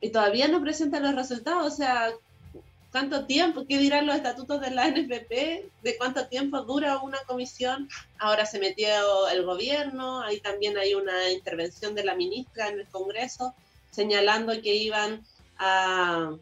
[0.00, 2.10] y todavía no presenta los resultados, o sea,
[2.90, 3.66] ¿cuánto tiempo?
[3.68, 5.30] ¿Qué dirán los estatutos de la NFP?
[5.82, 7.86] ¿De cuánto tiempo dura una comisión?
[8.18, 12.86] Ahora se metió el gobierno, ahí también hay una intervención de la ministra en el
[12.86, 13.54] Congreso
[13.90, 15.22] señalando que iban
[15.58, 16.34] a,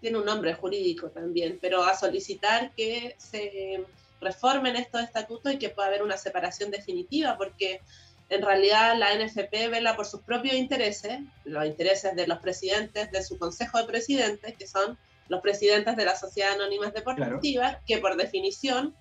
[0.00, 3.84] tiene un nombre jurídico también, pero a solicitar que se
[4.24, 7.80] reformen estos estatutos y que pueda haber una separación definitiva, porque
[8.28, 13.22] en realidad la NFP vela por sus propios intereses, los intereses de los presidentes de
[13.22, 18.16] su consejo de presidentes, que son los presidentes de las sociedades anónimas deportivas, que por
[18.16, 18.94] definición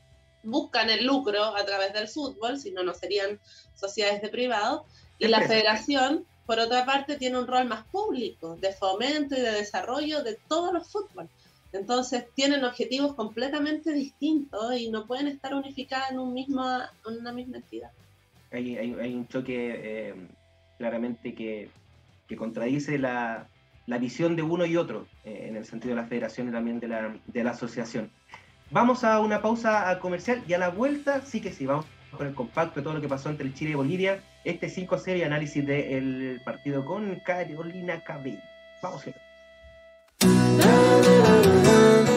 [0.43, 3.39] buscan el lucro a través del fútbol, si no, no serían
[3.75, 4.85] sociedades de privado.
[5.19, 9.51] Y la federación, por otra parte, tiene un rol más público, de fomento y de
[9.51, 11.29] desarrollo de todos los fútbol.
[11.73, 16.63] Entonces, tienen objetivos completamente distintos y no pueden estar unificadas en, un mismo,
[17.07, 17.91] en una misma entidad.
[18.51, 20.15] Hay, hay, un choque eh,
[20.77, 21.69] claramente que,
[22.27, 23.47] que contradice la,
[23.87, 26.79] la, visión de uno y otro, eh, en el sentido de la federación y también
[26.79, 28.11] de la, de la asociación.
[28.69, 32.35] Vamos a una pausa comercial y a la vuelta sí que sí, vamos con el
[32.35, 36.39] compacto de todo lo que pasó entre Chile y Bolivia, este 5-0 y análisis del
[36.45, 38.39] partido con Carolina Cabello.
[38.83, 39.11] Vamos a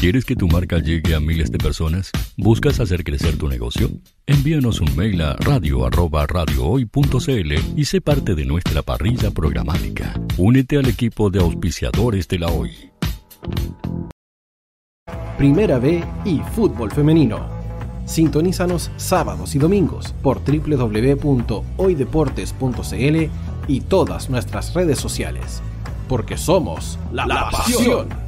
[0.00, 2.12] ¿Quieres que tu marca llegue a miles de personas?
[2.36, 3.90] ¿Buscas hacer crecer tu negocio?
[4.28, 10.14] Envíanos un mail a radio@radiohoy.cl y sé parte de nuestra parrilla programática.
[10.36, 12.70] Únete al equipo de auspiciadores de la Hoy.
[15.36, 17.48] Primera B y fútbol femenino.
[18.06, 23.30] Sintonízanos sábados y domingos por www.hoydeportes.cl
[23.66, 25.60] y todas nuestras redes sociales.
[26.08, 28.27] Porque somos la, la pasión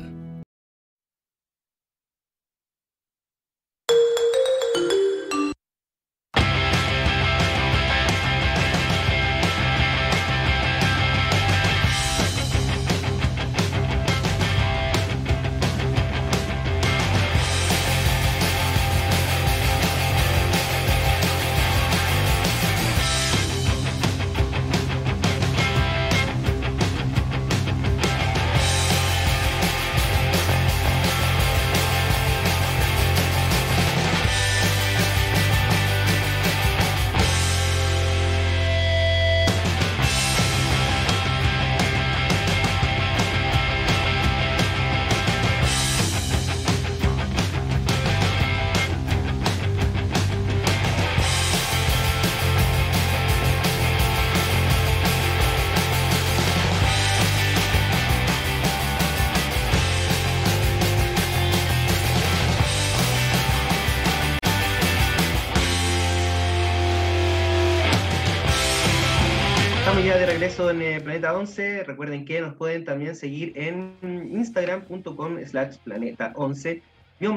[70.01, 71.83] Estamos ya de regreso en eh, Planeta 11.
[71.83, 73.93] Recuerden que nos pueden también seguir en
[74.31, 76.81] instagram.com slash planeta 11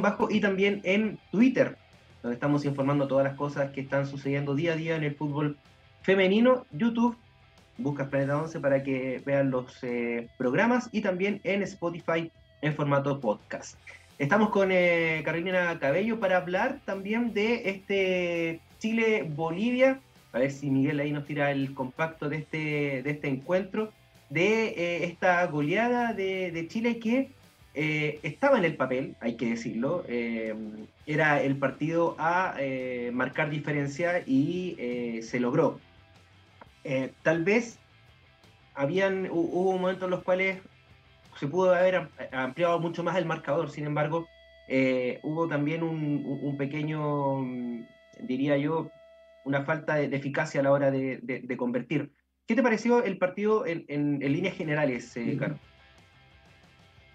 [0.00, 1.76] bajo y también en Twitter,
[2.22, 5.58] donde estamos informando todas las cosas que están sucediendo día a día en el fútbol
[6.00, 6.64] femenino.
[6.72, 7.18] YouTube,
[7.76, 13.20] buscas Planeta 11 para que vean los eh, programas y también en Spotify en formato
[13.20, 13.78] podcast.
[14.18, 20.00] Estamos con eh, Carolina Cabello para hablar también de este Chile-Bolivia
[20.34, 23.92] a ver si Miguel ahí nos tira el compacto de este, de este encuentro,
[24.30, 27.30] de eh, esta goleada de, Chile que
[27.74, 30.56] eh, estaba en el papel, hay que decirlo, eh,
[31.06, 32.56] era el partido a
[33.12, 34.76] marcar diferencia y
[35.22, 35.78] se logró.
[37.22, 37.78] tal vez
[38.74, 40.58] habían, hubo momentos en los cuales
[41.38, 44.26] se pudo haber ampliado mucho más el marcador, sin embargo,
[45.22, 47.46] hubo también un, un pequeño,
[48.18, 48.90] diría yo,
[49.44, 52.12] una falta de, eficacia a la hora de, convertir.
[52.46, 55.60] ¿Qué te pareció el partido en, líneas generales, eh, Carlos?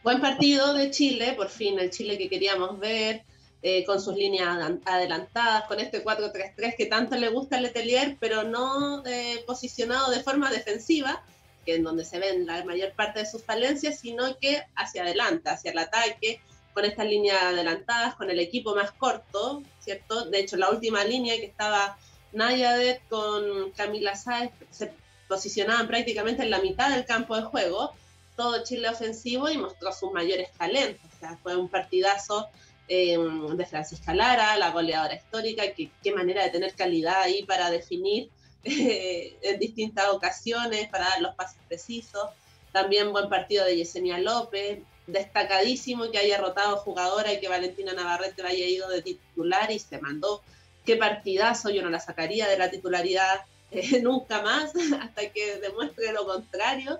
[0.03, 3.23] Buen partido de Chile, por fin el Chile que queríamos ver,
[3.61, 8.43] eh, con sus líneas adelantadas, con este 4-3-3 que tanto le gusta al Letelier, pero
[8.43, 11.23] no eh, posicionado de forma defensiva,
[11.65, 15.49] que es donde se ven la mayor parte de sus falencias, sino que hacia adelante,
[15.49, 16.39] hacia el ataque,
[16.73, 20.29] con estas líneas adelantadas, con el equipo más corto, ¿cierto?
[20.29, 21.97] De hecho, la última línea que estaba
[22.33, 24.91] Nayadet con Camila Sáez se
[25.27, 27.93] posicionaban prácticamente en la mitad del campo de juego,
[28.35, 31.09] todo Chile ofensivo y mostró sus mayores talentos.
[31.43, 32.47] Fue un partidazo
[32.87, 37.69] em, de Francisca Lara, la goleadora histórica, que, qué manera de tener calidad ahí para
[37.69, 38.29] definir
[38.63, 42.29] eh, en distintas ocasiones, para dar los pases precisos.
[42.71, 48.43] También buen partido de Yesenia López, destacadísimo que haya rotado jugadora y que Valentina Navarrete
[48.43, 50.41] haya ido de titular y se mandó.
[50.89, 56.11] Qué partidazo, yo no la sacaría de la titularidad eh, nunca más hasta que demuestre
[56.11, 56.99] lo contrario.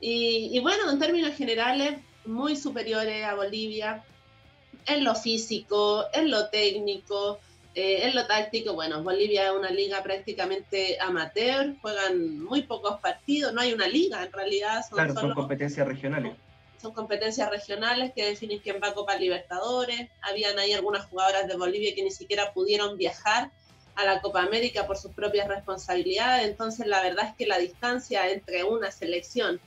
[0.00, 4.02] Y, bueno, en términos generales, muy superiores a Bolivia
[4.86, 7.38] en lo físico, en lo técnico,
[7.74, 8.72] eh, en lo táctico.
[8.72, 14.24] Bueno, Bolivia es una liga prácticamente amateur, juegan muy pocos partidos, no hay una liga
[14.24, 14.86] en realidad.
[14.88, 16.32] Son claro, son competencias regionales.
[16.80, 20.08] Son competencias regionales que definen quién va a Copa Libertadores.
[20.22, 23.50] Habían ahí algunas jugadoras de Bolivia que ni siquiera pudieron viajar
[23.96, 26.46] a la Copa América por sus propias responsabilidades.
[26.46, 29.60] Entonces, la verdad es que la distancia entre una selección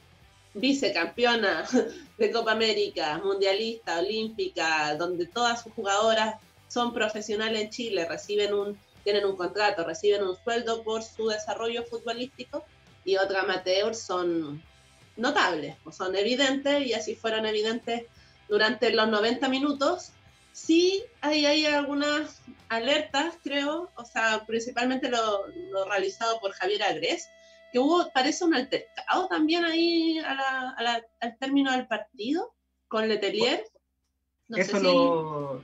[0.54, 1.66] vicecampeona
[2.18, 6.36] de Copa América, mundialista, olímpica, donde todas sus jugadoras
[6.68, 11.84] son profesionales en Chile, reciben un, tienen un contrato, reciben un sueldo por su desarrollo
[11.84, 12.64] futbolístico
[13.04, 14.64] y otras amateur son
[15.18, 18.04] notables, o son evidentes y así fueron evidentes
[18.48, 20.12] durante los 90 minutos.
[20.52, 27.30] Sí, hay, hay algunas alertas, creo, o sea, principalmente lo, lo realizado por Javier Agres,
[27.72, 32.54] que hubo, parece un altercado también ahí al término del partido
[32.88, 33.64] con Letelier.
[34.50, 34.80] Eso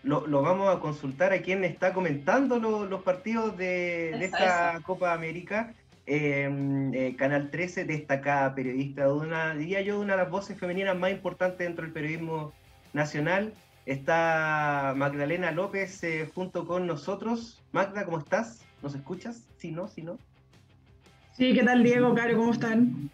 [0.03, 5.73] lo, lo, vamos a consultar a quien está comentando los partidos de, esta Copa América.
[6.09, 10.97] Em, eh, Canal 13, destacada periodista, de una, diría yo, una de las voces femeninas
[10.97, 12.53] más importantes dentro del periodismo
[12.93, 13.53] nacional.
[13.85, 17.61] Está Magdalena López eh, junto con nosotros.
[17.73, 18.63] Magda, ¿cómo estás?
[18.81, 19.49] ¿Nos escuchas?
[19.57, 20.17] Si no, si no.
[21.33, 22.37] Sí, ¿qué tal Diego, Caro?
[22.37, 23.11] ¿Cómo están?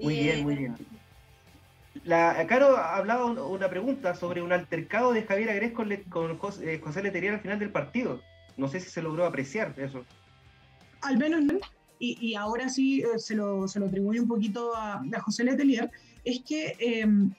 [0.00, 0.76] Muy bien, muy bien.
[2.04, 6.78] La, Caro ha hablado una pregunta sobre un altercado de Javier Agrés con, José, eh,
[6.78, 8.20] José Letería al final del partido.
[8.56, 10.04] No sé si se logró apreciar eso.
[11.02, 11.58] Al menos no.
[11.98, 15.90] Y, ahora sí eh, se, lo, se lo atribuye un poquito a, José Letelier,
[16.24, 17.32] es que em,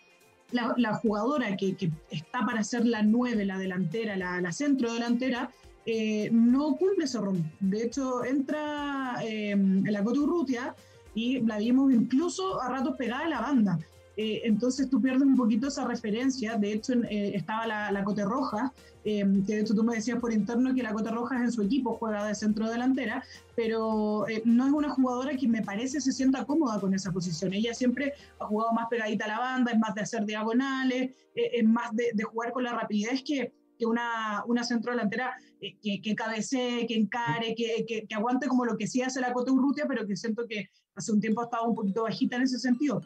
[0.51, 1.75] la, jugadora que,
[2.09, 5.51] está para ser la nueve, la delantera, la, la centro delantera,
[5.89, 7.41] eh, no cumple ese rol.
[7.61, 10.75] De hecho, entra eh, en la Coturrutia
[11.15, 13.79] y la vimos incluso a ratos pegada a la banda.
[14.17, 16.57] Eh, entonces tú pierdes un poquito esa referencia.
[16.57, 18.73] De hecho, estaba la, la, Cote Roja,
[19.15, 21.97] que de hecho tú me decías por interno que la Cote Roja en su equipo
[21.97, 23.23] juega de centro delantera,
[23.55, 27.53] pero no es una jugadora que me parece se sienta cómoda con esa posición.
[27.53, 31.63] Ella siempre ha jugado más pegadita a la banda, es más de hacer diagonales, es
[31.63, 36.01] más de, de jugar con la rapidez que que una, una centro delantera eh, que,
[36.01, 39.85] que cabecee, que encare, que, que, aguante como lo que sí hace la Cote Urrutia,
[39.87, 43.01] pero que siento que hace un tiempo ha estado un poquito bajita en ese sentido.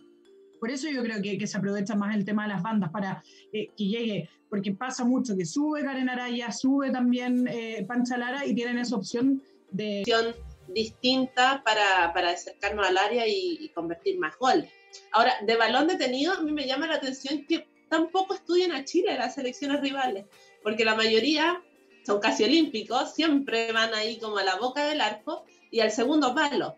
[0.62, 3.24] Por eso yo creo que, que se aprovecha más el tema de las bandas para
[3.52, 8.46] eh, que llegue, porque pasa mucho que sube Karen Araya, sube también eh, Pancha Lara
[8.46, 9.42] y tienen esa opción
[9.72, 10.04] de...
[10.68, 14.70] distinta para, para acercarnos al área y, y convertir más goles.
[15.12, 19.18] Ahora, de balón detenido, a mí me llama la atención que tampoco estudian a Chile
[19.18, 20.26] las selecciones rivales
[20.64, 21.62] porque la mayoría
[22.06, 26.34] son casi olímpicos, siempre van ahí como a la boca del arco y al segundo
[26.34, 26.76] palo.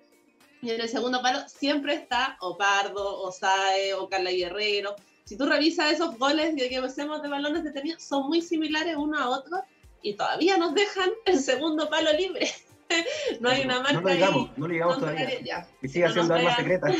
[0.63, 4.95] Y en el segundo palo siempre está o Pardo, o Sae, o Carla Guerrero.
[5.25, 9.29] Si tú revisas esos goles que hacemos de balones detenidos, son muy similares uno a
[9.29, 9.61] otro
[10.01, 12.49] y todavía nos dejan el segundo palo libre.
[13.41, 15.67] no hay una marca no lo digamos, No lo digamos todavía.
[15.81, 16.95] Y sigue siendo armas secretas.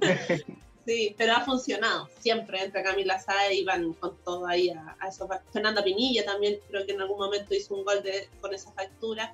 [0.84, 2.08] Sí, pero ha funcionado.
[2.18, 5.28] Siempre entre Camila Sae y van con todo ahí a, eso.
[5.52, 9.32] Fernanda Pinilla también creo que en algún momento hizo un gol de, con esa factura.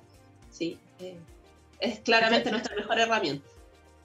[0.51, 1.17] Sí, eh,
[1.79, 3.49] es claramente nuestra mejor herramienta.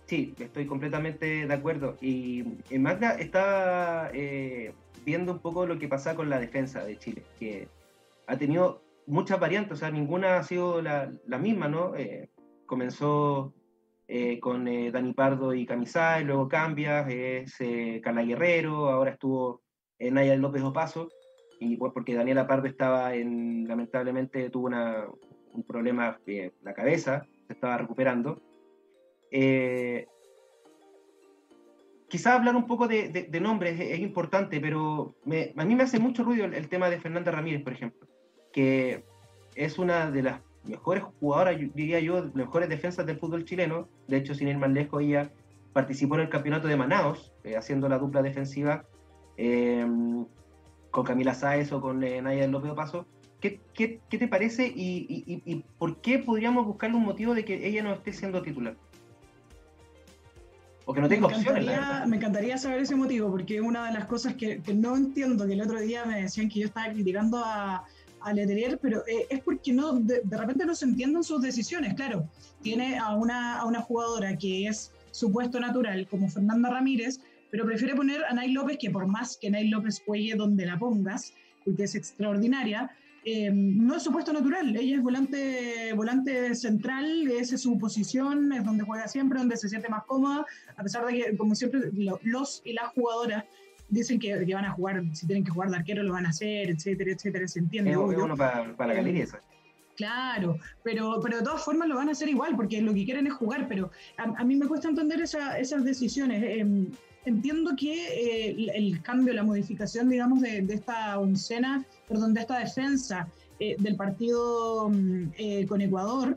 [0.06, 1.96] Sí, estoy completamente de acuerdo.
[2.00, 2.44] Y,
[2.78, 4.74] Magda está eh,
[5.04, 7.68] viendo un poco lo que pasa con la defensa de Chile, que
[8.26, 11.94] ha tenido muchas variantes, o sea, ninguna ha sido la, misma, ¿no?
[11.96, 12.30] Eh,
[12.66, 13.52] comenzó
[14.08, 17.56] eh, con eh, Dani Pardo y Camisay, luego cambia, es
[18.02, 19.62] Carla Guerrero, ahora estuvo
[19.98, 21.08] Naya López Opaso,
[21.60, 27.52] y pues porque Daniela Pardo estaba en, lamentablemente tuvo un problema en la cabeza, se
[27.52, 28.40] estaba recuperando.
[32.08, 35.14] Quizá hablar un poco de, nombres es, importante, pero
[35.56, 38.06] a mí me hace mucho ruido el, el tema de Fernanda Ramírez, por ejemplo,
[38.52, 39.04] que
[39.54, 43.88] es una de las mejores jugadoras, diría yo, mejores defensas del fútbol chileno.
[44.08, 45.30] De hecho, sin ir más lejos, ella
[45.72, 48.84] participó en el campeonato de Manaos, eh, haciendo la dupla defensiva
[49.36, 49.86] eh,
[50.90, 53.06] con Camila Sáez o con eh, Naya López Paso.
[53.40, 55.06] ¿Qué, ¿Qué, qué, te parece y,
[55.44, 58.74] y, por qué podríamos buscarle un motivo de que ella no esté siendo titular?
[60.86, 61.66] O que no tenga me opciones.
[62.06, 65.54] Me encantaría saber ese motivo, porque una de las cosas que, que, no entiendo, que
[65.54, 67.84] el otro día me decían que yo estaba criticando a,
[68.20, 71.94] a Letelier, pero eh, es porque no, de, de, repente no se entienden sus decisiones.
[71.94, 72.28] Claro,
[72.62, 77.20] tiene a una, a una jugadora que es su puesto natural, como Fernanda Ramírez,
[77.50, 80.78] pero prefiere poner a Nay López, que por más que Nay López juegue donde la
[80.78, 81.32] pongas,
[81.64, 82.90] porque es extraordinaria,
[83.24, 84.76] eh, no es su puesto natural.
[84.76, 89.68] Ella es volante, volante central, esa es su posición, es donde juega siempre, donde se
[89.68, 90.44] siente más cómoda,
[90.76, 93.44] a pesar de que, como siempre, lo, los y las jugadoras
[93.88, 96.30] dicen que, que, van a jugar, si tienen que jugar de arquero lo van a
[96.30, 97.92] hacer, etcétera, etcétera, se entiende.
[97.92, 99.26] Es uno para, para la galería.
[99.96, 103.26] Claro, pero, pero de todas formas lo van a hacer igual, porque lo que quieren
[103.26, 106.42] es jugar, pero a, a mí me cuesta entender esa, esas decisiones.
[106.42, 106.88] Eh,
[107.24, 112.58] entiendo que eh, el, cambio, la modificación, digamos, de, de, esta oncena, perdón, de esta
[112.58, 116.36] defensa eh, del partido mm, eh, con Ecuador,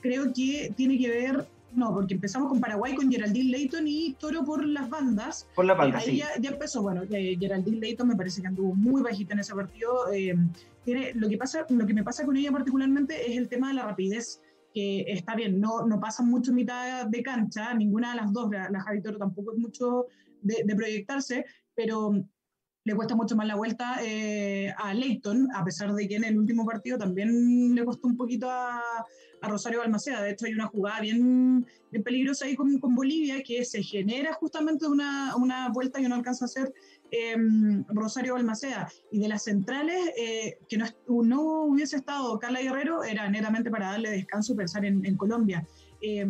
[0.00, 4.44] creo que tiene que ver, no, porque empezamos con Paraguay, con Geraldine Leighton y Toro
[4.44, 5.46] por las bandas.
[5.54, 6.16] Por la banda, ahí sí.
[6.16, 10.06] Ya, ya, empezó, bueno, Geraldine Leighton me parece que anduvo muy bajita en ese partido.
[10.84, 13.74] tiene, lo, que pasa, lo que me pasa con ella particularmente es el tema de
[13.74, 14.40] la rapidez
[14.72, 18.68] que está bien, no, no pasan mucho mitad de cancha, ninguna de las dos, la,
[18.70, 20.06] la Javi Toro tampoco es mucho
[20.42, 21.44] de, proyectarse,
[21.74, 22.12] pero
[22.84, 26.38] le cuesta mucho más la vuelta eh, a Leighton, a pesar de que en el
[26.38, 28.80] último partido también le costó un poquito a,
[29.40, 30.22] a Rosario Balmaceda.
[30.22, 34.32] De hecho, hay una jugada bien, bien peligrosa ahí con, con, Bolivia que se genera
[34.32, 36.72] justamente una, una vuelta que no alcanza a hacer
[37.10, 37.36] eh,
[37.88, 38.88] Rosario Balmaceda.
[39.10, 40.86] Y de las centrales, eh, que no,
[41.22, 45.66] no, hubiese estado Carla Guerrero, era netamente para darle descanso y pensar en, en Colombia.
[46.00, 46.26] Eh,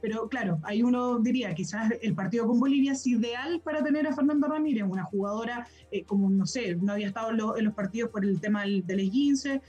[0.00, 4.14] pero claro, ahí uno diría, quizás el partido con Bolivia es ideal para tener a
[4.14, 7.74] Fernanda Ramírez, una jugadora eh, como, no sé, no había estado en, lo, en, los
[7.74, 9.60] partidos por el tema del, del 15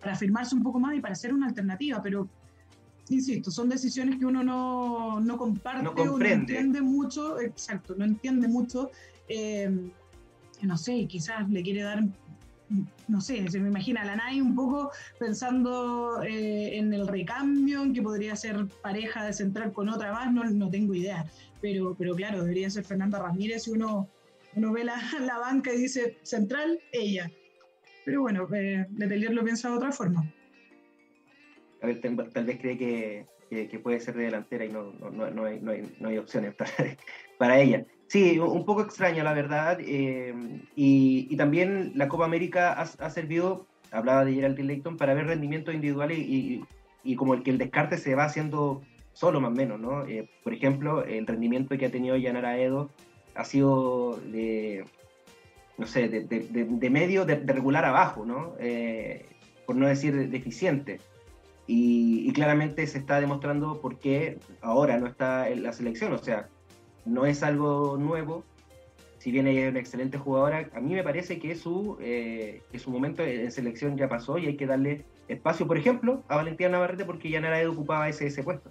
[0.00, 2.28] para afirmarse un poco más y para ser una alternativa, pero
[3.08, 8.04] insisto, son decisiones que uno no, no comparte no o no entiende mucho, exacto, no
[8.04, 8.90] entiende mucho,
[9.28, 9.70] eh,
[10.62, 12.02] no sé, quizás le quiere dar
[13.08, 17.94] no sé, se me imagina la Nai un poco pensando eh, en el recambio, en
[17.94, 21.24] que podría ser pareja de central con otra más, no, no tengo idea.
[21.60, 24.08] Pero, pero claro, debería ser Fernanda Ramírez si uno,
[24.54, 27.30] uno ve la, la banca y dice central, ella.
[28.04, 30.30] Pero bueno, eh, Letelier lo piensa de otra forma.
[31.82, 35.30] A ver, tal vez cree que, que, que, puede ser de delantera y no, no,
[35.30, 36.70] no, hay, no, hay, no hay opciones para,
[37.38, 37.86] para ella.
[38.08, 39.78] Sí, un poco extraño, la verdad.
[39.80, 40.34] Eh,
[40.74, 46.18] y, también la Copa América ha, servido, hablaba de Geraldine Leighton, para ver rendimientos individuales
[46.18, 46.64] y,
[47.16, 48.82] como el que el descarte se va haciendo
[49.12, 50.06] solo más o menos, ¿no?
[50.06, 52.90] Eh, por ejemplo, el rendimiento que ha tenido Yanara Edo
[53.34, 54.84] ha sido de,
[55.76, 58.54] no sé, de, medio, de, regular abajo, ¿no?
[58.58, 59.26] Eh,
[59.66, 61.00] por no decir deficiente.
[61.66, 66.48] Y, claramente se está demostrando por qué ahora no está la selección, o sea,
[67.04, 68.44] no es algo nuevo,
[69.18, 72.78] si bien ella es una excelente jugadora, a mí me parece que su, eh, que
[72.78, 76.70] su momento en selección ya pasó y hay que darle espacio, por ejemplo, a Valentina
[76.70, 78.70] Navarrete porque ya Nara ocupaba ese, ese puesto.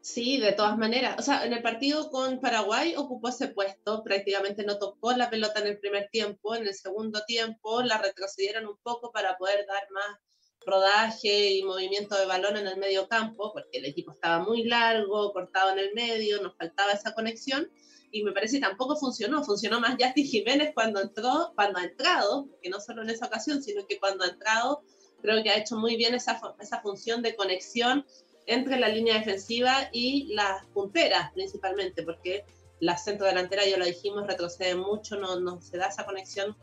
[0.00, 1.16] Sí, de todas maneras.
[1.18, 5.60] O sea, en el partido con Paraguay ocupó ese puesto, prácticamente no tocó la pelota
[5.60, 9.86] en el primer tiempo, en el segundo tiempo la retrocedieron un poco para poder dar
[9.90, 10.18] más
[10.68, 15.32] rodaje y movimiento de balón en el medio campo, porque el equipo estaba muy largo,
[15.32, 17.70] cortado en el medio, nos faltaba esa conexión,
[18.10, 22.48] y me parece que tampoco funcionó, funcionó más Justin Jiménez cuando entró, cuando ha entrado,
[22.62, 24.82] que no solo en esa ocasión, sino que cuando ha entrado,
[25.20, 28.06] creo que ha hecho muy bien esa, esa función de conexión
[28.46, 32.46] entre la línea defensiva y las punteras principalmente, porque
[32.80, 36.56] la centro delantera, ya lo dijimos, retrocede mucho, no, no se da esa conexión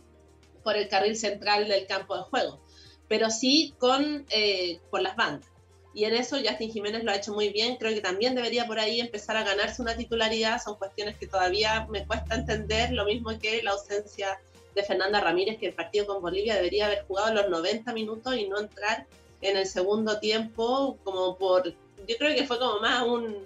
[0.64, 2.65] por el carril central del campo de juego
[3.08, 5.50] pero sí con, eh, por las bandas.
[5.94, 7.78] Y en eso Justin Jiménez lo ha hecho muy bien.
[7.78, 10.62] Creo que también debería por ahí empezar a ganarse una titularidad.
[10.62, 14.38] Son cuestiones que todavía me cuesta entender, lo mismo que la ausencia
[14.76, 18.48] de Fernanda Ramírez, que el partido con Bolivia debería haber jugado los 90 minutos y
[18.48, 19.08] no entrar
[19.42, 23.38] en el segundo tiempo como por, yo creo que fue como más un,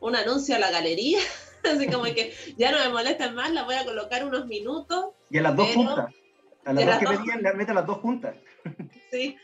[0.00, 1.20] un anuncio a la galería,
[1.64, 5.06] así como que ya no me molestan más, la voy a colocar unos minutos.
[5.30, 6.12] Y a las dos juntas,
[6.64, 8.34] a las dos que pedían, le mete a las dos juntas.
[9.10, 9.36] Sí,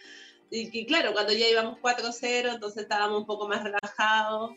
[0.51, 4.53] y, y, claro, cuando ya íbamos 4-0, entonces estábamos un poco más relajados.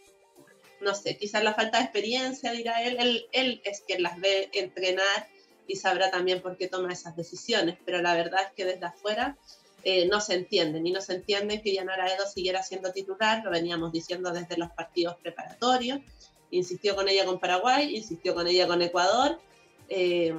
[0.80, 2.96] No sé, quizás la falta de experiencia, dirá él.
[2.98, 3.26] él.
[3.34, 5.28] Él es quien las ve entrenar
[5.68, 9.38] y sabrá también por qué toma esas decisiones, pero la verdad es que desde afuera
[9.84, 13.52] eh, no se entienden y no se entiende que Yanara Edo siguiera siendo titular, lo
[13.52, 16.00] veníamos diciendo desde los partidos preparatorios,
[16.52, 19.40] insistió con ella con Paraguay, insistió con ella con Ecuador,
[19.90, 20.34] eh,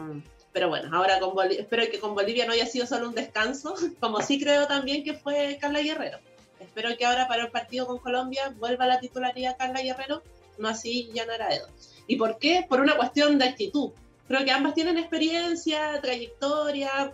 [0.53, 3.75] pero bueno, ahora con Bolivia, espero que con Bolivia no haya sido solo un descanso,
[4.01, 6.19] como sí creo también que fue Carla Guerrero.
[6.61, 10.23] Espero que ahora para el partido con Colombia vuelva la titularidad Carla Guerrero
[10.59, 11.69] no así Jan Araedo.
[12.07, 12.65] ¿Y por qué?
[12.69, 13.91] Por una cuestión de actitud.
[14.29, 17.13] Creo que ambas tienen experiencia, trayectoria,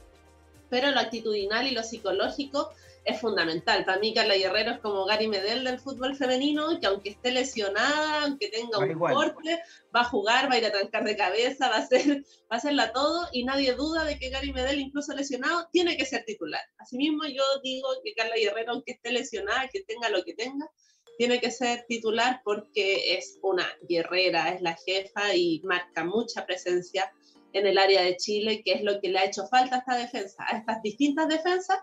[0.69, 2.71] pero lo actitudinal y lo psicológico
[3.09, 3.87] es fundamental.
[3.87, 8.25] Para mí Carla Guerrero es como Gary Medel del fútbol femenino, que aunque esté lesionada,
[8.25, 9.63] aunque tenga un corte,
[9.97, 12.57] va a jugar, va a ir a trancar de cabeza, va a, hacer, va a
[12.57, 16.61] hacerla todo y nadie duda de que Gary Medel, incluso lesionado, tiene que ser titular.
[16.77, 20.71] Asimismo, yo digo que Carla Guerrero, aunque esté lesionada, que tenga lo que tenga,
[21.17, 27.11] tiene que ser titular porque es una guerrera, es la jefa y marca mucha presencia
[27.55, 29.97] en el área de Chile, que es lo que le ha hecho falta a esta
[29.97, 31.79] defensa, a estas distintas defensas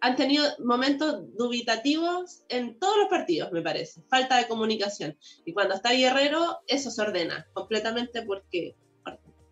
[0.00, 4.02] han tenido momentos dubitativos en todos los partidos, me parece.
[4.08, 5.16] Falta de comunicación.
[5.44, 8.74] Y cuando está Guerrero, eso se ordena completamente porque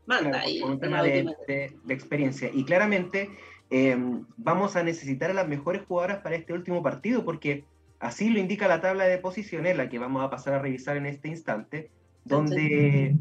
[0.07, 0.61] manda ahí.
[0.61, 2.51] un tema de, experiencia.
[2.53, 3.31] Y claramente
[3.71, 3.97] eh,
[4.37, 7.65] vamos a necesitar a las mejores jugadoras para este último partido, porque
[7.99, 11.07] así lo indica la tabla de posiciones, la que vamos a pasar a revisar en
[11.07, 11.91] este instante,
[12.25, 13.17] donde,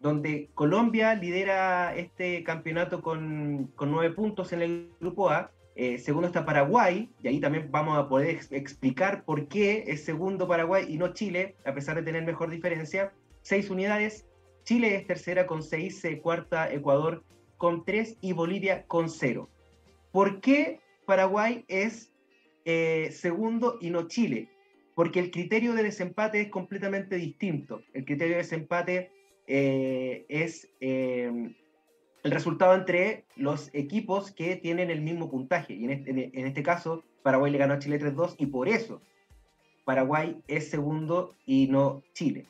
[0.00, 6.26] donde Colombia lidera este campeonato con, con nueve puntos en el grupo A eh, segundo
[6.26, 10.98] está Paraguay, y ahí también vamos a poder explicar por qué es segundo Paraguay y
[10.98, 13.12] no Chile, a pesar de tener mejor diferencia.
[13.40, 14.26] Seis unidades.
[14.64, 17.24] Chile es tercera con seis, eh, cuarta Ecuador
[17.56, 19.48] con tres y Bolivia con cero.
[20.12, 22.12] ¿Por qué Paraguay es
[22.64, 24.50] eh, segundo y no Chile?
[24.94, 27.82] Porque el criterio de desempate es completamente distinto.
[27.94, 29.10] El criterio de desempate
[29.46, 30.68] es
[32.22, 35.74] el resultado entre los equipos que tienen el mismo puntaje.
[35.74, 39.00] Y en este, este caso, Paraguay le ganó a Chile 3-2 y por eso
[39.84, 42.46] Paraguay es segundo y no Chile.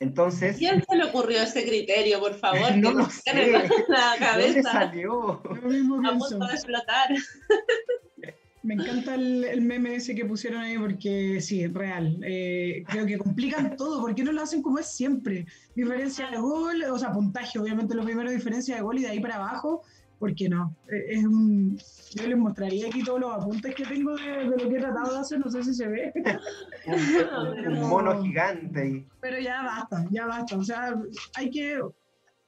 [0.00, 0.56] Entonces.
[0.56, 2.74] ¿Quién se le ocurrió ese criterio, por favor?
[2.76, 3.68] no lo sé.
[3.88, 4.72] La cabeza.
[4.72, 5.34] salió?
[5.34, 7.10] A punto de explotar.
[8.62, 12.18] Me encanta el, meme ese que pusieron ahí porque sí, es real.
[12.22, 14.00] Eh, creo que complican todo.
[14.00, 15.46] ¿Por qué no lo hacen como es siempre?
[15.74, 19.20] Diferencia de gol, o sea, puntaje, obviamente lo primero, diferencia de gol y de ahí
[19.20, 19.82] para abajo.
[20.18, 20.76] ¿Por qué no?
[20.92, 21.78] Eh, es un,
[22.14, 25.20] yo les mostraría aquí todos los apuntes que tengo de, lo que he tratado de
[25.20, 26.12] hacer, no sé si se ve.
[26.86, 29.06] un, mono gigante.
[29.22, 30.58] Pero ya basta, ya basta.
[30.58, 30.94] O sea,
[31.36, 31.80] hay que,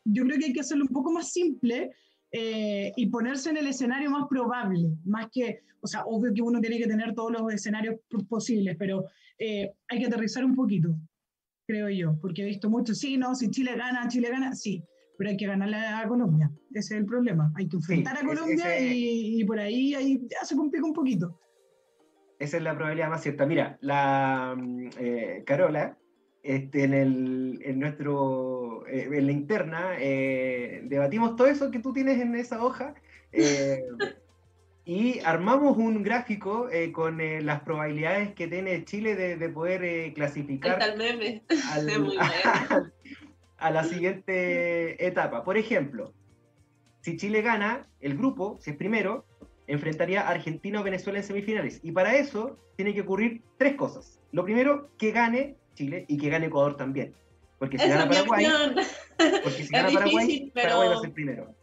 [0.05, 1.93] yo creo que hay que hacerlo un poco más simple
[2.35, 6.61] eh, y ponerse en el escenario más probable, más que, o sea, obvio que uno
[6.61, 9.05] tiene que tener todos los escenarios posibles, pero
[9.39, 10.97] eh, hay que aterrizar un poquito,
[11.67, 14.83] creo yo, porque he visto mucho, sí, no, si Chile gana, Chile gana, sí,
[15.19, 18.81] pero hay que ganarle a Colombia, ese es el problema, hay que enfrentar a Colombia
[18.81, 21.39] y, por ahí, ahí ya se complica un poquito.
[22.39, 23.47] Esa es la probabilidad más cierta.
[23.47, 25.97] Mira, la mm, eh, Carola,
[26.43, 31.93] este, en, el, en, nuestro, eh, en la interna, eh, debatimos todo eso que tú
[31.93, 32.95] tienes en esa hoja
[33.31, 33.85] eh,
[34.85, 40.83] y armamos un gráfico con las probabilidades que tiene Chile de, poder clasificar
[43.59, 45.45] a la siguiente etapa.
[45.45, 46.13] Por ejemplo,
[47.03, 49.25] si Chile gana el grupo, si es primero,
[49.69, 51.79] enfrentaría a Argentina o Venezuela en semifinales.
[51.85, 54.21] Y para eso tiene que ocurrir tres cosas.
[54.33, 57.15] Lo primero, que gane Chile y que gane Ecuador también.
[57.59, 58.47] Porque si gana Paraguay,
[59.45, 61.55] porque si gana Paraguay, pero, Paraguay va a ser primero.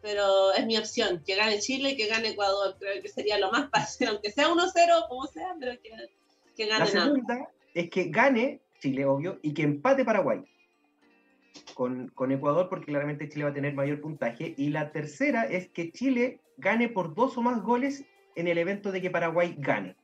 [0.00, 2.76] Pero es mi opción, que gane Chile y que gane Ecuador.
[2.78, 5.90] Creo que sería lo más fácil, aunque sea 1-0, como sea, pero que,
[6.56, 6.84] que gane.
[6.84, 10.44] La segunda es que gane Chile, obvio, y que empate Paraguay.
[11.74, 14.54] Con, con, Ecuador, porque claramente Chile va a tener mayor puntaje.
[14.56, 18.04] Y la tercera es que Chile gane por dos o más goles
[18.36, 19.96] en el evento de que Paraguay gane.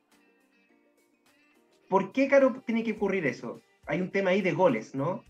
[1.89, 3.61] ¿Por qué, Caro, tiene que ocurrir eso?
[3.87, 5.25] Hay un tema ahí de goles, ¿no?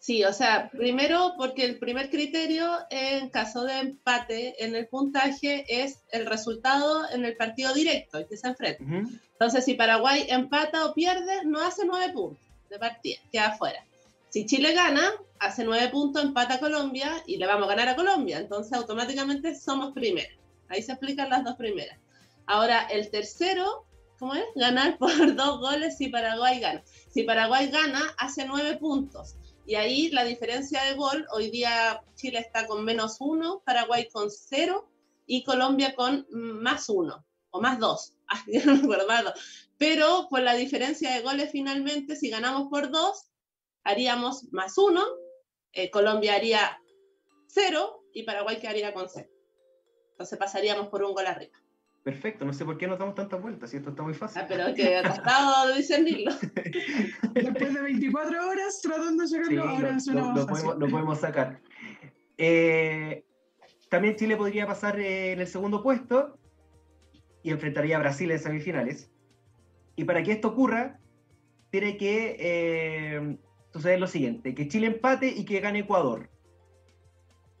[0.00, 5.64] Sí, o sea, primero porque el primer criterio en caso de empate en el puntaje
[5.68, 8.82] es el resultado en el partido directo, el que se enfrenta.
[8.84, 13.84] Entonces, si Paraguay empata o pierde, no hace nueve puntos de partida, queda afuera.
[14.28, 15.10] Si Chile gana,
[15.40, 18.38] hace nueve puntos, empata a Colombia y le vamos a ganar a Colombia.
[18.38, 20.38] Entonces, automáticamente somos primeros.
[20.68, 21.98] Ahí se explican las dos primeras.
[22.46, 23.84] Ahora, el tercero
[24.18, 24.44] ¿cómo es?
[24.54, 26.82] Ganar por dos goles si Paraguay gana.
[27.10, 29.36] Si Paraguay gana, hace nueve puntos.
[29.66, 34.30] Y ahí la diferencia de gol, hoy día Chile está con menos uno, Paraguay con
[34.30, 34.88] cero
[35.26, 38.14] y Colombia con más uno o más dos.
[38.64, 39.32] no me acuerdo,
[39.76, 43.30] Pero con la diferencia de goles finalmente, si ganamos por dos,
[43.84, 45.04] haríamos más uno,
[45.72, 46.80] eh, Colombia haría
[47.46, 49.28] cero y Paraguay quedaría con cero.
[50.12, 51.58] Entonces pasaríamos por un gol arriba.
[52.08, 54.40] Perfecto, no sé por qué nos damos tantas vueltas, si esto está muy fácil.
[54.40, 56.32] Ah, pero que ha costado discernirlo.
[57.34, 61.60] Después de 24 horas tratando de sacarlo, ahora lo, lo, podemos, lo, podemos, sacar.
[62.38, 63.26] Eh,
[63.90, 66.38] también Chile podría pasar eh, en el segundo puesto
[67.42, 69.10] y enfrentaría a Brasil en semifinales.
[69.94, 70.98] Y para que esto ocurra,
[71.68, 73.38] tiene que eh,
[73.70, 76.30] suceder lo siguiente, que Chile empate y que gane Ecuador.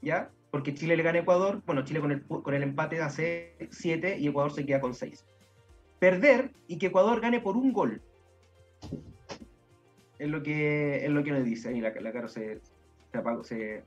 [0.00, 0.30] ¿Ya?
[0.50, 4.18] Porque Chile le gana a Ecuador, bueno, Chile con el, con el empate hace 7
[4.18, 5.24] y Ecuador se queda con 6.
[5.98, 8.00] Perder y que Ecuador gane por un gol.
[10.18, 11.68] Es lo que, es lo que nos dice.
[11.68, 12.60] Ahí la, la cara se,
[13.12, 13.84] se, apagó, se,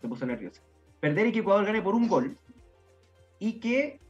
[0.00, 0.62] se puso nerviosa.
[1.00, 2.36] Perder y que Ecuador gane por un gol.
[3.38, 4.00] Y que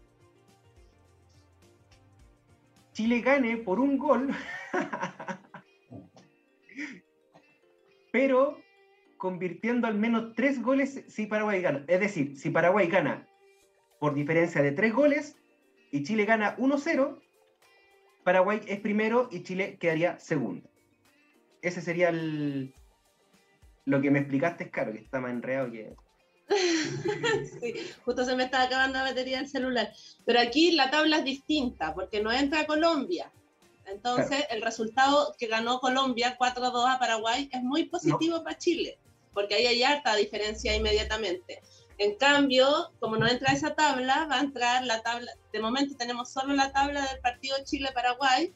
[2.95, 4.33] Chile gane por un gol,
[8.13, 8.57] pero
[9.25, 11.83] convirtiendo al menos tres goles si Paraguay gana.
[11.89, 13.27] Es decir, si Paraguay gana
[13.99, 15.35] por diferencia de tres goles
[15.91, 17.19] y Chile gana 1-0,
[18.23, 20.69] Paraguay es primero y Chile quedaría segundo.
[21.63, 22.75] Ese sería el,
[23.87, 25.97] lo que me explicaste, Caro, que está más enredado que...
[27.63, 29.91] sí, justo se me está acabando la batería del celular.
[30.27, 33.33] Pero aquí la tabla es distinta porque no entra Colombia.
[33.87, 34.45] Entonces, claro.
[34.51, 38.45] el resultado que ganó Colombia 4-2 a Paraguay es muy positivo no.
[38.45, 38.99] para Chile,
[39.35, 41.61] porque ahí hay harta diferencia inmediatamente.
[41.99, 45.33] En cambio, como no entra esa tabla, va a entrar la tabla.
[45.53, 48.53] De momento tenemos solo la tabla del partido Chile-Paraguay,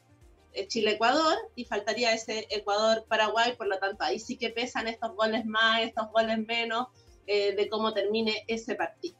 [0.53, 5.45] eh, Chile-Ecuador, y faltaría ese Ecuador-Paraguay, por lo tanto, ahí sí que pesan estos goles
[5.45, 6.87] más, estos goles menos
[7.27, 9.17] eh, de cómo termine ese partido.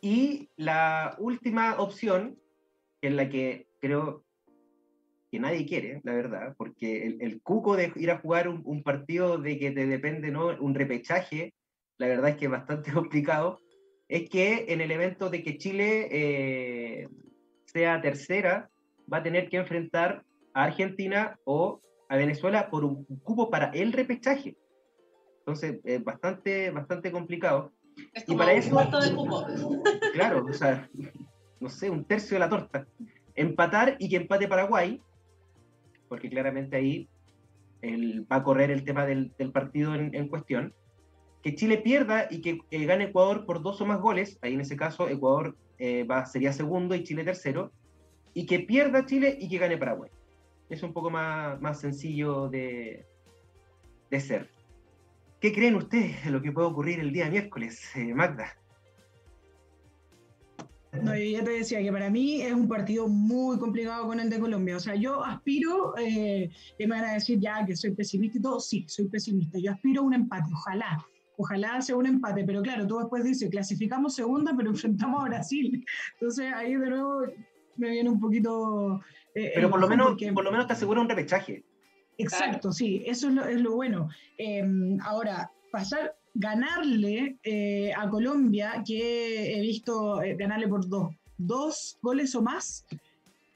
[0.00, 2.40] Y la última opción,
[3.02, 4.24] en la que creo
[5.30, 8.82] que nadie quiere, la verdad, porque el, el cuco de ir a jugar un, un,
[8.82, 10.48] partido de que te depende, ¿no?
[10.58, 11.54] Un repechaje,
[11.98, 13.60] la verdad es que es bastante complicado,
[14.08, 17.08] es que en el evento de que Chile eh,
[17.66, 18.68] sea tercera,
[19.10, 23.92] va a tener que enfrentar a Argentina o a Venezuela por un cupo para el
[23.92, 24.56] repechaje.
[25.38, 27.72] Entonces, es bastante, bastante complicado.
[28.12, 29.46] Es como y para un eso, cuarto de cupo.
[30.12, 30.88] Claro, o sea,
[31.60, 32.86] no sé, un tercio de la torta.
[33.36, 35.00] Empatar y que empate Paraguay,
[36.10, 37.08] porque claramente ahí
[38.30, 40.74] va a correr el tema del, del partido en, en, cuestión.
[41.42, 44.60] Que Chile pierda y que eh, gane Ecuador por dos o más goles, ahí en
[44.60, 47.72] ese caso Ecuador eh, va, sería segundo y Chile tercero,
[48.34, 50.10] y que pierda Chile y que gane Paraguay.
[50.68, 53.06] Es un poco más, más sencillo de,
[54.10, 54.50] de ser.
[55.40, 58.56] ¿Qué creen ustedes de lo que puede ocurrir el día miércoles, eh, Magda?
[60.92, 64.28] No, yo ya te decía que para mí es un partido muy complicado con el
[64.28, 64.76] de Colombia.
[64.76, 68.42] O sea, yo aspiro, eh, que me van a decir ya que soy pesimista y
[68.42, 69.58] todo, sí, soy pesimista.
[69.58, 71.06] Yo aspiro a un empate, ojalá.
[71.36, 75.84] Ojalá sea un empate, pero claro, tú después dices, clasificamos segunda, pero enfrentamos a Brasil.
[76.14, 77.22] Entonces ahí de nuevo
[77.76, 79.00] me viene un poquito...
[79.34, 80.32] Eh, pero por lo, menos, porque...
[80.32, 81.64] por lo menos te asegura un repechaje.
[82.18, 84.08] Exacto, sí, eso es lo, es lo bueno.
[84.36, 84.62] Eh,
[85.02, 92.34] ahora, pasar, ganarle eh, a Colombia, que he visto eh, ganarle por dos, dos goles
[92.34, 92.86] o más,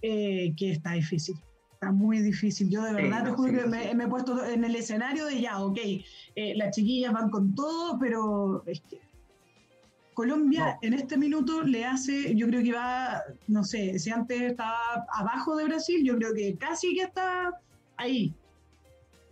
[0.03, 1.37] eh, que está difícil.
[1.73, 2.71] Está muy difícil.
[2.71, 3.69] Yo de verdad sí, te juro sí, que sí.
[3.69, 5.79] Me, me, he puesto en el escenario de ya, ok,
[6.57, 9.01] las chiquillas van con todo, pero es que
[10.15, 10.89] Colombia no.
[10.89, 15.57] en este minuto le hace, yo creo que va, no sé, si antes estaba abajo
[15.57, 17.51] de Brasil, yo creo que casi que está
[17.97, 18.33] ahí,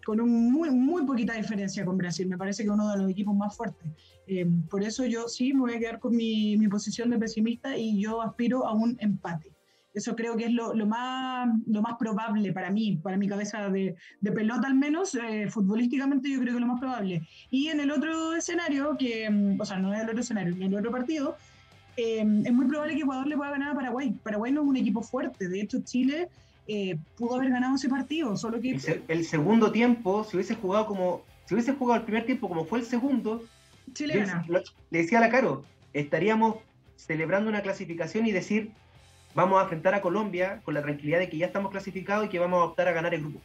[0.04, 2.26] con un muy, muy poquita diferencia con Brasil.
[2.28, 3.90] Me parece que uno de los equipos más fuertes.
[4.26, 7.76] Eh, por eso yo sí me voy a quedar con mi, mi, posición de pesimista
[7.76, 9.52] y yo aspiro a un empate.
[9.94, 13.68] Eso creo que es lo, lo más, lo más probable para mí, para mi cabeza
[13.68, 17.22] de, de pelota al menos, eh, futbolísticamente yo creo que es lo más probable.
[17.50, 20.62] Y en el otro escenario, que, mm, o sea, no en el otro escenario, en
[20.62, 21.36] el otro partido,
[21.98, 24.14] eh, es muy probable que Ecuador le pueda ganar a Paraguay.
[24.22, 26.28] Paraguay no es un equipo fuerte, de hecho Chile
[26.66, 28.70] eh, pudo haber ganado ese partido, solo que...
[28.70, 31.22] El, el, segundo tiempo, si hubiese jugado como...
[31.46, 33.42] Si hubiese jugado el primer tiempo como fue el segundo,
[33.94, 34.44] Chile gana.
[34.48, 36.56] Le, le decía a la Caro, estaríamos
[36.96, 38.70] celebrando una clasificación y decir,
[39.34, 42.38] vamos a enfrentar a Colombia con la tranquilidad de que ya estamos clasificados y que
[42.38, 43.40] vamos a optar a ganar el grupo.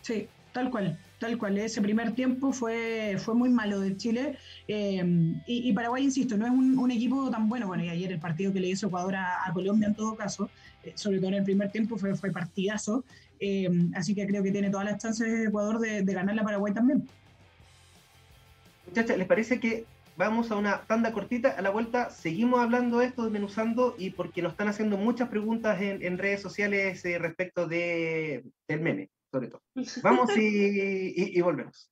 [0.00, 1.58] Sí, tal cual, tal cual.
[1.58, 4.38] Ese primer tiempo fue, fue muy malo de Chile.
[4.68, 5.02] Eh,
[5.46, 7.66] y, y, Paraguay, insisto, no es un, un, equipo tan bueno.
[7.66, 10.48] Bueno, y ayer el partido que le hizo Ecuador a, a Colombia en todo caso,
[10.94, 13.04] sobre todo en el primer tiempo, fue, fue partidazo.
[13.40, 16.44] Eh, así que creo que tiene todas las chances de Ecuador de, de ganar la
[16.44, 17.08] Paraguay también.
[18.86, 23.06] Muchachos, ¿les parece que vamos a una tanda cortita, a la vuelta seguimos hablando de
[23.06, 27.66] esto, desmenuzando, y porque nos están haciendo muchas preguntas en, en redes sociales eh, respecto
[27.66, 29.62] de, del meme, sobre todo.
[30.02, 31.90] Vamos y, y, y, volvemos.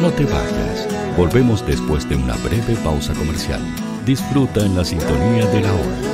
[0.00, 3.62] No te vayas, volvemos después de una breve pausa comercial.
[4.04, 6.13] Disfruta en la sintonía de la hora.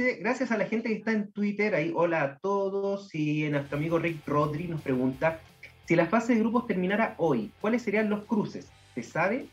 [0.00, 0.16] Planeta 11.
[0.20, 1.74] Gracias a la gente que está en Twitter.
[1.74, 3.14] Ahí, hola a todos.
[3.14, 5.40] Y nuestro amigo Rick Rodri nos pregunta:
[5.86, 8.70] si la fase de grupos terminara hoy, ¿cuáles serían los cruces?
[8.94, 9.46] ¿Se sabe?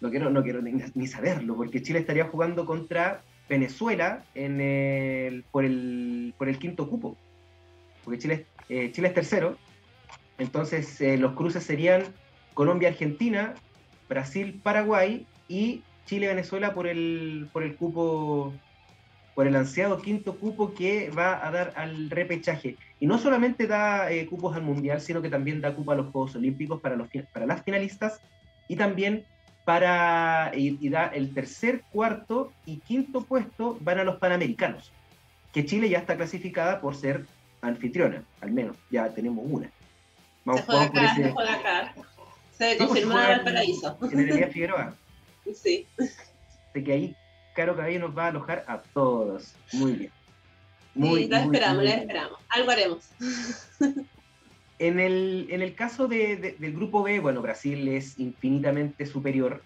[0.00, 3.20] No quiero, no quiero ni, saberlo, porque Chile estaría jugando contra
[3.50, 7.16] Venezuela en el, por, el, por el quinto cupo.
[8.04, 9.58] Porque Chile, eh, Chile es tercero.
[10.38, 12.04] Entonces, eh, los cruces serían
[12.54, 13.54] Colombia-Argentina,
[14.08, 18.52] Brasil-Paraguay y Chile-Venezuela por el, por el cupo,
[19.36, 22.76] por el ansiado quinto cupo que va a dar al repechaje.
[22.98, 26.10] Y no solamente da eh, cupos al Mundial, sino que también da cupo a los
[26.10, 28.20] Juegos Olímpicos para, los, para las finalistas
[28.66, 29.24] y también
[29.64, 34.90] para, y, da el tercer, cuarto y quinto puesto van a los Panamericanos,
[35.52, 37.24] que Chile ya está clasificada por ser
[37.60, 39.70] anfitriona, al menos, ya tenemos una.
[40.44, 41.94] Vamos, se juega acá, se juega acá.
[42.50, 43.96] Se confirmó en Valparaíso.
[44.10, 44.96] En el Figueroa.
[45.54, 45.86] Sí.
[46.74, 47.16] De que ahí
[47.54, 49.54] Caro Cabello nos va a alojar a todos.
[49.72, 50.12] Muy bien.
[50.94, 52.38] Muy, sí, la esperamos, la esperamos.
[52.48, 53.10] Algo haremos.
[54.80, 59.62] En el, en el caso de, del grupo B, bueno, Brasil es infinitamente superior.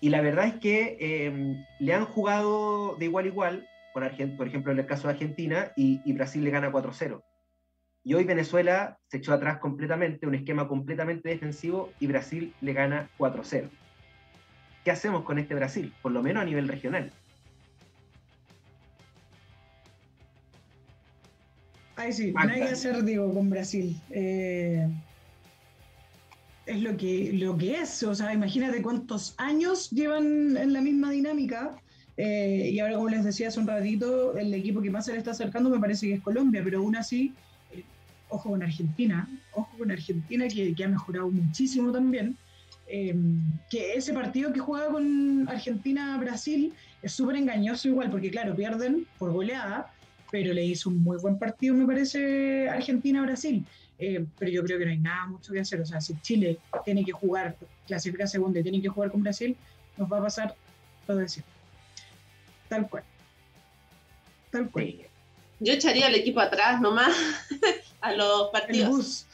[0.00, 4.02] Y la verdad es que em, le han jugado de igual a igual, por,
[4.36, 7.22] por ejemplo, en el caso de Argentina, y, y Brasil le gana 4-0.
[8.02, 13.08] Y hoy Venezuela se echó atrás completamente, un esquema completamente defensivo, y Brasil le gana
[13.18, 13.70] 4-0.
[14.84, 15.92] ¿Qué hacemos con este Brasil?
[16.02, 17.10] Por lo menos a nivel regional.
[21.96, 23.98] Ay, sí, no hay que hacer, digo, con Brasil.
[24.10, 24.86] Eh,
[26.66, 28.02] es lo que, lo que es.
[28.02, 31.76] O sea, imagínate cuántos años llevan en la misma dinámica.
[32.16, 35.18] Eh, y ahora, como les decía hace un ratito, el equipo que más se le
[35.18, 37.32] está acercando me parece que es Colombia, pero aún así,
[37.72, 37.82] eh,
[38.28, 42.36] ojo con Argentina, ojo con Argentina que, que ha mejorado muchísimo también.
[42.86, 46.72] Que ese partido que juega con Argentina-Brasil
[47.02, 49.92] es súper engañoso igual, porque claro, pierden por goleada,
[50.30, 53.64] pero le hizo un muy buen partido, me parece, Argentina-Brasil.
[53.98, 55.80] Eh, pero yo creo que no hay nada mucho que hacer.
[55.80, 57.56] O sea, si Chile tiene que jugar,
[57.86, 59.56] clasifica segunda y tiene que jugar con Brasil,
[59.96, 60.54] nos va a pasar
[61.06, 61.42] todo eso.
[62.68, 63.04] Tal cual.
[64.50, 64.94] Tal cual.
[65.60, 67.14] Yo echaría al equipo atrás nomás
[68.00, 69.26] a los partidos.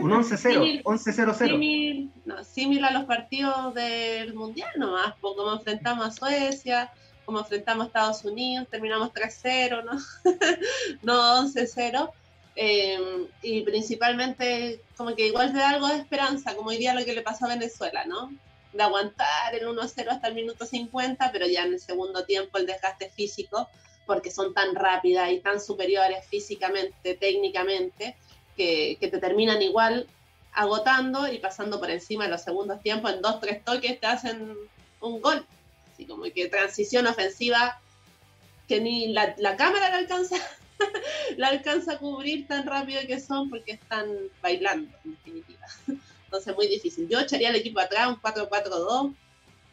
[0.00, 2.10] Un 11-0, 11-0-0.
[2.24, 6.92] No, similar a los partidos del Mundial nomás, como enfrentamos a Suecia,
[7.24, 9.92] como enfrentamos a Estados Unidos, terminamos 3-0, ¿no?
[11.02, 12.10] no 11-0.
[12.56, 17.14] Eh, y principalmente como que igual de algo de esperanza, como hoy día lo que
[17.14, 18.32] le pasó a Venezuela, ¿no?
[18.72, 22.66] De aguantar el 1-0 hasta el minuto 50, pero ya en el segundo tiempo el
[22.66, 23.68] desgaste físico,
[24.06, 28.16] porque son tan rápidas y tan superiores físicamente, técnicamente,
[28.56, 30.06] que, que te terminan igual
[30.52, 34.56] agotando y pasando por encima de los segundos tiempos, en dos, tres toques te hacen
[35.00, 35.44] un gol
[35.94, 37.80] así como que transición ofensiva
[38.68, 40.36] que ni la, cámara la alcanza,
[41.36, 44.06] la alcanza a cubrir tan rápido que son porque están
[44.42, 45.66] bailando, en definitiva.
[46.24, 47.08] Entonces, muy difícil.
[47.08, 49.14] Yo echaría al equipo atrás un 4-4-2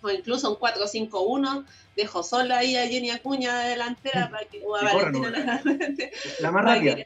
[0.03, 1.65] o incluso un 4-5-1.
[1.95, 5.61] Dejo sola ahí a Jenny Acuña de delantera para que, o a Valentina
[6.39, 6.97] la más rápida.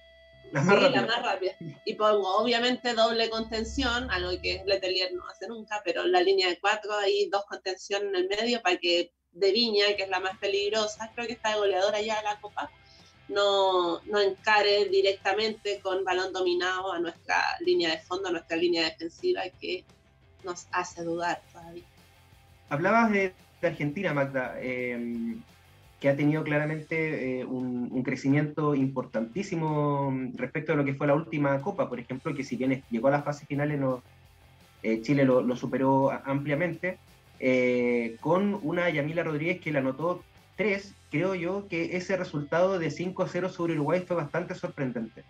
[0.51, 1.53] La más, sí, la más rápida.
[1.85, 6.59] Y pongo obviamente doble contención, algo que Letelier no hace nunca, pero la línea de
[6.59, 10.37] cuatro, ahí dos contención en el medio para que de Viña, que es la más
[10.39, 12.71] peligrosa, creo que está de goleadora ya de la Copa,
[13.27, 18.85] no, no encare directamente con balón dominado a nuestra línea de fondo, a nuestra línea
[18.85, 19.83] defensiva, que
[20.43, 21.83] nos hace dudar todavía.
[22.69, 24.55] Hablabas de, Argentina, Magda.
[24.59, 25.37] Eh,
[25.99, 31.59] que ha tenido claramente eh, un, crecimiento importantísimo respecto a lo que fue la última
[31.61, 34.03] Copa, por ejemplo, que si bien llegó a las fases finales, no,
[34.83, 36.97] eh, Chile lo, superó ampliamente,
[37.39, 40.23] eh, con una Yamila Rodríguez que la anotó
[40.55, 45.23] tres, creo yo que ese resultado de 5-0 sobre Uruguay fue bastante sorprendente.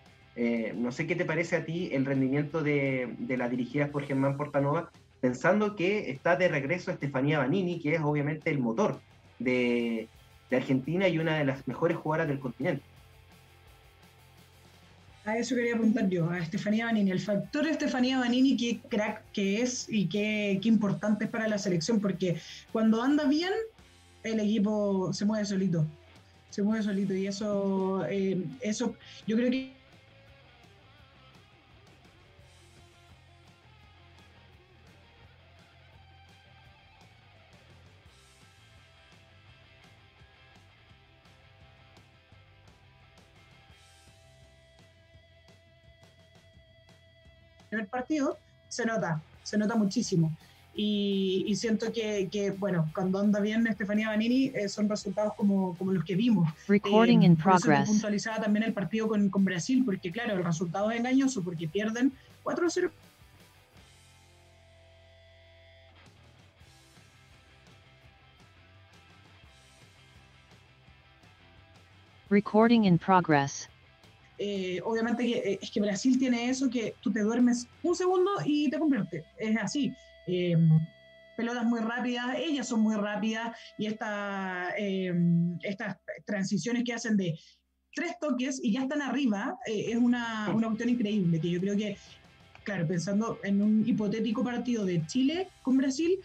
[0.76, 4.36] no sé qué te parece a ti el rendimiento de, de las dirigidas por Germán
[4.36, 4.92] Portanova,
[5.22, 9.00] pensando que está de regreso Estefanía Banini, que es obviamente el motor
[9.40, 10.10] de,
[10.50, 12.84] de Argentina y una de las mejores jugadoras del continente.
[15.26, 17.10] A eso quería apuntar yo, a Estefanía Banini.
[17.10, 21.58] El factor Estefanía Banini, qué crack que es y qué, qué importante es para la
[21.58, 22.40] selección, porque
[22.72, 23.52] cuando anda bien,
[24.24, 25.86] el equipo se mueve solito.
[26.52, 29.75] Se mueve solito y eso, eh, eso yo creo que
[47.86, 50.36] el partido, se nota, se nota muchísimo.
[50.78, 55.94] Y, siento que, que, bueno, cuando anda bien Estefanía Banini, eh, son resultados como, como,
[55.94, 56.50] los que vimos.
[56.68, 57.88] Recording eh, in progress.
[57.88, 62.12] puntualizaba también el partido con, con, Brasil, porque claro, el resultado es engañoso, porque pierden
[62.44, 62.92] 4-0.
[72.30, 73.70] Recording in progress.
[74.38, 78.32] Eh, obviamente que, eh, es que Brasil tiene eso que tú te duermes un segundo
[78.44, 79.24] y te convierte.
[79.38, 79.94] Es así.
[80.28, 80.70] Em,
[81.38, 83.88] pelotas muy rápidas, ellas son muy rápidas y
[84.78, 87.38] em, estas transiciones que hacen de
[87.94, 91.98] tres toques y ya están arriba eh, es una, una increíble que yo creo que
[92.64, 96.18] claro, pensando en un hipotético partido de Chile con Brasil,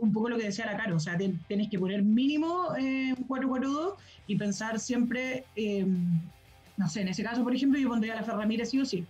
[0.00, 3.96] un poco lo que decía la Caro, o sea, tienes que poner mínimo un 4-4-2
[4.28, 6.20] y pensar siempre em,
[6.78, 8.86] no sé, en ese caso, por ejemplo, yo pondría a la Fer Ramírez sí o
[8.86, 9.04] sí.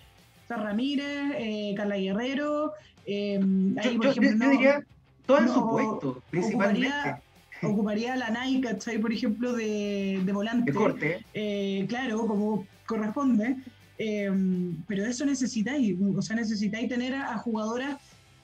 [0.49, 2.73] Fer Ramírez, eh, Carla Guerrero,
[3.07, 3.39] eh,
[3.81, 4.83] ahí, por ejemplo, no, diría
[5.27, 7.23] todo en su puesto, principalmente.
[7.63, 8.99] Ocuparía, la Nike, ¿cachai?
[8.99, 10.71] Por ejemplo, de, de volante.
[10.71, 11.25] De corte.
[11.35, 13.57] Eh, claro, como corresponde.
[13.99, 14.31] Eh,
[14.87, 17.97] pero eso necesitáis, o sea, necesitáis tener a jugadoras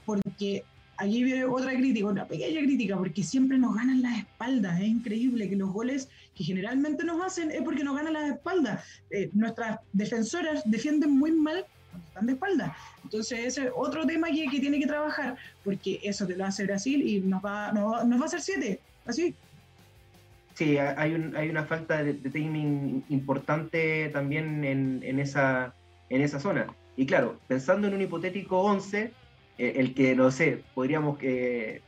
[0.04, 0.64] porque
[0.96, 4.80] aquí viene otra crítica, una pequeña crítica, porque siempre nos ganan las espaldas.
[4.80, 8.84] Es increíble que los goles que generalmente nos hacen es porque nos ganan las espaldas.
[9.10, 12.72] Eh, nuestras defensoras defienden muy mal cuando están de espaldas.
[13.02, 16.64] Entonces, ese es otro tema que, que, tiene que trabajar, porque eso te lo hace
[16.64, 18.80] Brasil y nos va, nos, va a hacer siete.
[19.06, 19.34] Así.
[20.54, 25.74] Sí, hay, un, hay una falta de, timing importante también en, en, esa,
[26.08, 26.66] en esa zona.
[26.96, 29.12] Y claro, pensando en un hipotético 11, eh,
[29.58, 31.80] el que, no sé, podríamos eh,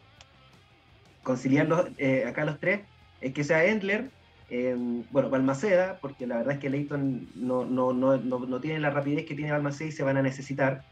[1.23, 2.81] conciliar eh, acá los tres,
[3.21, 4.11] es que sea Endler,
[5.11, 9.27] bueno, Balmaceda, porque la verdad es que Leighton no, no, no, no, tiene la rapidez
[9.27, 10.85] que tiene Balmaceda y se van a necesitar.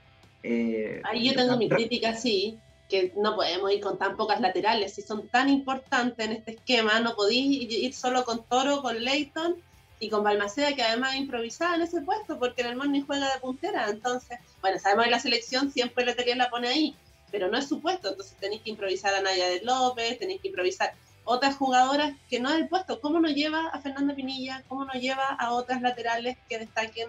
[0.42, 2.58] Ahí yo tengo mi crítica, sí,
[2.88, 6.98] que no podemos ir con tan pocas laterales, si son tan importantes en este esquema,
[6.98, 9.56] no podéis ir solo con Toro, con Leighton
[10.00, 13.40] y con Balmaceda, que además improvisaba en ese puesto, porque en el ni juega de
[13.40, 13.88] puntera.
[13.88, 16.96] Entonces, bueno, sabemos que la selección siempre Letelier la pone ahí,
[17.30, 18.10] pero no es su puesto.
[18.10, 22.50] Entonces tenéis que improvisar a Naya de López, tenéis que improvisar otras jugadoras que no
[22.50, 23.00] es el puesto.
[23.00, 24.62] ¿Cómo nos lleva a Fernanda Pinilla?
[24.68, 27.08] ¿Cómo nos lleva a otras laterales que destaquen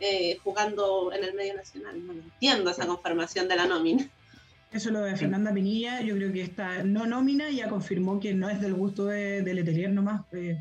[0.00, 2.06] eh, jugando en el medio nacional?
[2.06, 4.08] No entiendo esa conformación de la nómina.
[4.72, 8.50] Eso lo de Fernanda Pinilla, yo creo que esta no nómina ya confirmó que no
[8.50, 10.22] es del gusto de, de Letelier nomás.
[10.32, 10.58] Eh,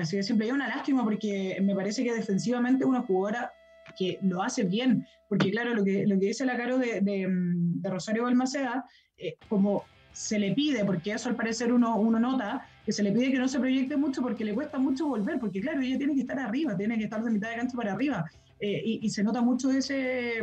[0.00, 0.46] Así de simple.
[0.46, 3.52] Y es una lástima porque me parece que defensivamente una jugadora
[3.96, 5.06] que lo hace bien.
[5.28, 8.84] Porque, claro, lo que, lo que dice la Caro de, de, Rosario Balmaceda,
[9.18, 13.12] eh, como se le pide, porque eso al parecer uno, uno nota, que se le
[13.12, 16.14] pide que no se proyecte mucho porque le cuesta mucho volver, porque claro, ella tiene
[16.14, 18.30] que estar arriba, tiene que estar de mitad de cancha para arriba,
[18.60, 20.42] eh, y, se nota mucho ese,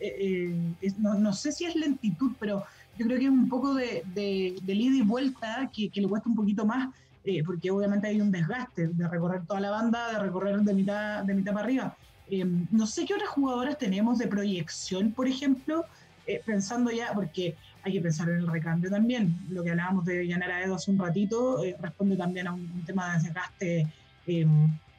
[0.00, 2.64] eh, no, no, sé si es lentitud, pero
[2.98, 6.08] yo creo que es un poco de, de, de ida y vuelta que, que, le
[6.08, 6.88] cuesta un poquito más
[7.24, 11.22] eh, porque obviamente hay un desgaste de recorrer toda la banda, de recorrer de mitad,
[11.22, 11.96] de mitad para arriba.
[12.28, 15.84] Eh, no sé qué otras jugadoras tenemos de proyección, por ejemplo,
[16.26, 19.38] eh, pensando ya, porque hay que pensar en el recambio también.
[19.50, 23.24] Lo que hablábamos de Yanara Edo hace un ratito responde también a un, tema de
[23.24, 23.86] desgaste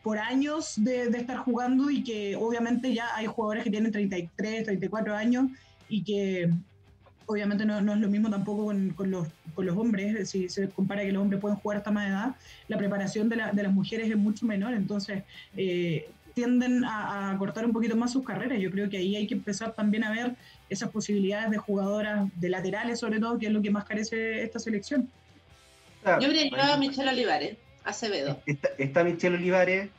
[0.02, 4.66] por años de, de, estar jugando y que obviamente ya hay jugadores que tienen 33,
[4.66, 5.48] 34 años
[5.88, 6.52] y que
[7.26, 10.70] obviamente no, no, es lo mismo tampoco con, con, los, con, los, hombres, si se
[10.70, 12.36] compara que los hombres pueden jugar hasta más edad,
[12.68, 15.24] la preparación de, la, de las mujeres es mucho menor, entonces
[15.56, 18.60] eh, tienden a, cortar un poquito más sus carreras.
[18.60, 20.36] Yo creo que ahí hay que empezar también a ver
[20.70, 24.60] esas posibilidades de jugadoras de laterales, sobre todo, que es lo que más carece esta
[24.60, 25.10] selección.
[26.04, 28.42] Yo habría llevado a Michelle Olivares, Acevedo.
[28.46, 29.90] Está, está Michelle Olivares,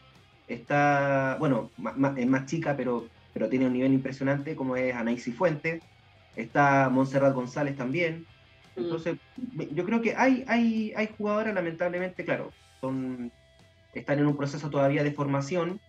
[0.48, 1.70] está, bueno,
[2.16, 5.80] es más chica, pero, pero tiene un nivel impresionante, como es Anaísi Fuente
[6.36, 8.26] está Montserrat González también.
[8.76, 8.80] Mm.
[8.80, 9.18] Entonces,
[9.72, 13.30] yo creo que hay, hay, hay jugadoras, lamentablemente, claro, son,
[13.92, 15.80] están en un proceso todavía de formación,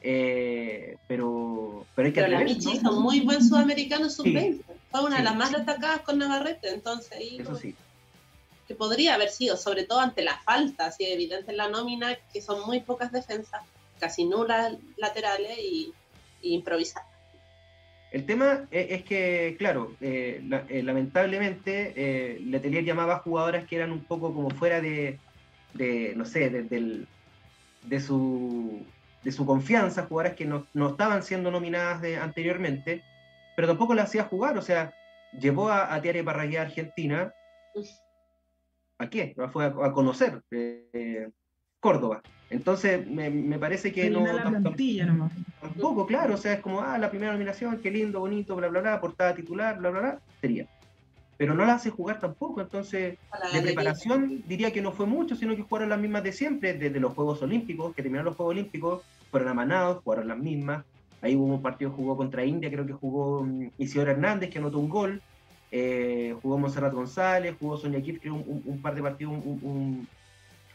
[0.00, 4.62] eh, pero, pero hay que Pero la Michi son muy buen sudamericano sub-20.
[4.90, 7.38] Fue una de las más destacadas con Navarrete, entonces ahí.
[7.40, 7.74] Eso sí.
[8.66, 12.40] Que podría haber sido, sobre todo ante la falta, así evidente en la nómina, que
[12.42, 13.62] son muy pocas defensas,
[13.98, 15.92] casi nulas laterales y,
[16.40, 17.04] y improvisar.
[18.12, 23.76] El tema e, es que, claro, eh, eh, lamentablemente eh, Letelier llamaba a jugadoras que
[23.76, 25.18] eran un poco como fuera de,
[26.14, 27.06] no sé, de,
[27.82, 28.84] de, su,
[29.24, 33.02] de su confianza, jugadoras que no, estaban siendo nominadas anteriormente,
[33.56, 34.92] pero tampoco las hacía jugar, o sea,
[35.40, 37.32] llevó a, a Tiare Parragué a Argentina.
[38.98, 39.34] ¿A qué?
[39.50, 40.42] Fue a, a conocer
[41.82, 42.22] Córdoba.
[42.48, 44.24] Entonces, me, parece que no.
[44.24, 45.32] La plantilla nomás.
[45.60, 48.80] Tampoco, claro, o sea, es como, ah, la primera nominación, qué lindo, bonito, bla, bla,
[48.80, 50.66] bla, portada titular, bla, bla, bla, sería.
[51.36, 52.60] pero no la hace jugar tampoco.
[52.60, 53.18] Entonces,
[53.52, 57.00] de preparación diría que no fue mucho, sino que jugaron las mismas de siempre, desde
[57.00, 59.02] los Juegos Olímpicos, que terminaron los Juegos Olímpicos,
[59.32, 60.84] fueron amanados, jugaron las mismas.
[61.20, 64.78] Ahí hubo un partido jugó contra India, creo que jugó mm, Isidoro Hernández, que anotó
[64.78, 65.22] un gol.
[65.74, 70.06] Eh, jugó Monserrat González, jugó Sonia Kip, creo, un, un, par de partidos, un,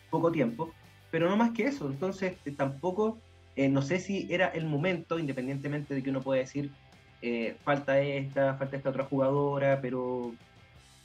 [0.09, 0.73] poco tiempo.
[1.11, 1.87] Pero no más que eso.
[1.87, 3.17] Entonces, eh, tampoco,
[3.55, 6.71] eh, no sé si era el momento, independientemente de que uno pueda decir,
[7.63, 10.33] falta esta, falta esta otra jugadora, pero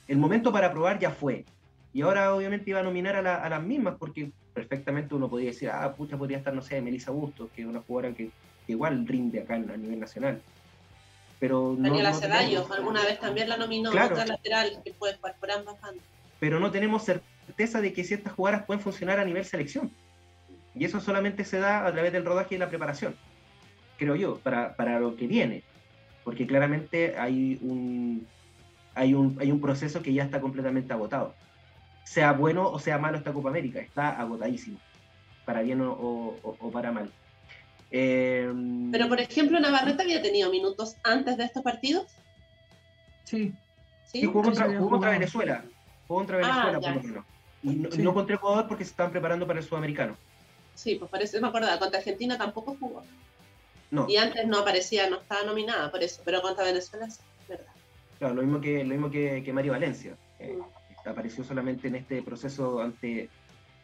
[0.07, 1.45] el momento para probar ya fue.
[1.93, 5.93] Y ahora obviamente iba a nominar a, las mismas porque perfectamente uno podría decir, ah,
[5.93, 8.31] pucha, podría estar, no sé, Melissa Bustos, que es una jugadora que,
[8.67, 10.41] igual rinde acá a nivel nacional.
[11.39, 14.15] Pero Daniela no, alguna vez también la nominó, claro.
[14.15, 16.03] otra lateral que puede jugar por ambas bandas.
[16.39, 19.91] Pero no tenemos certeza de que ciertas jugadoras pueden funcionar a nivel selección.
[20.75, 23.15] Y eso solamente se da a través del rodaje y la preparación,
[23.97, 25.63] creo yo, para, para lo que viene.
[26.23, 28.25] Porque claramente hay un,
[28.95, 31.35] hay un, hay un proceso que ya está completamente agotado.
[32.05, 34.77] Sea bueno o sea malo esta Copa América, está agotadísimo,
[35.45, 36.35] para bien o,
[36.71, 37.11] para mal.
[37.91, 42.07] Em, Pero, por ejemplo, Navarrete había tenido minutos antes de estos partidos.
[43.25, 43.53] Sí.
[44.05, 44.67] Sí, jugó, contra,
[45.11, 45.63] Venezuela.
[46.07, 47.25] Jugó contra ah, Venezuela, por lo menos.
[47.63, 50.17] Y no, contra Ecuador porque se están preparando para el sudamericano.
[50.75, 53.03] Sí, pues parece, me acuerdo, contra Argentina tampoco jugó.
[53.91, 54.07] No.
[54.09, 57.73] Y antes no aparecía, no estaba nominada por eso, pero contra Venezuela sí, verdad
[58.31, 60.15] lo mismo que, lo mismo que, que Mario Valencia.
[61.05, 63.29] apareció solamente en este proceso ante,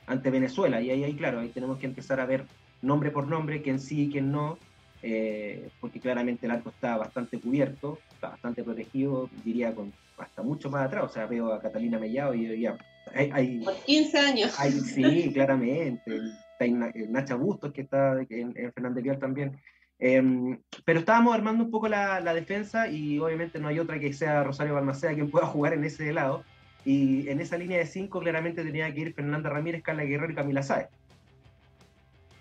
[0.07, 0.79] ante Venezuela.
[0.81, 2.45] Y ahí, ahí, claro, ahí tenemos que empezar a ver
[2.81, 4.57] nombre por nombre, quién sí y quién no,
[5.01, 10.69] eh, porque claramente el arco está bastante cubierto, está bastante protegido, diría con hasta mucho
[10.69, 11.03] más atrás.
[11.05, 12.77] O sea, veo a Catalina Mellado y ya.
[13.15, 14.51] Hay, por 15 años.
[14.85, 16.19] sí, claramente.
[16.59, 19.59] Está Nacha Bustos, que está en, en Fernández Vial también.
[20.01, 24.43] Em, pero estábamos armando un poco la, defensa y obviamente no hay otra que sea
[24.43, 26.43] Rosario Balmaceda quien pueda jugar en ese lado.
[26.85, 30.35] Y en esa línea de cinco claramente tenía que ir Fernanda Ramírez, Carla Guerrero y
[30.35, 30.87] Camila Sáez.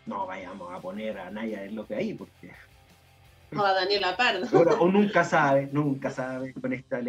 [0.07, 2.53] No vayamos a poner a Naya en lo que hay, porque.
[3.57, 4.47] O a Daniela Pardo.
[4.81, 7.01] O, nunca sabe, nunca sabe con esta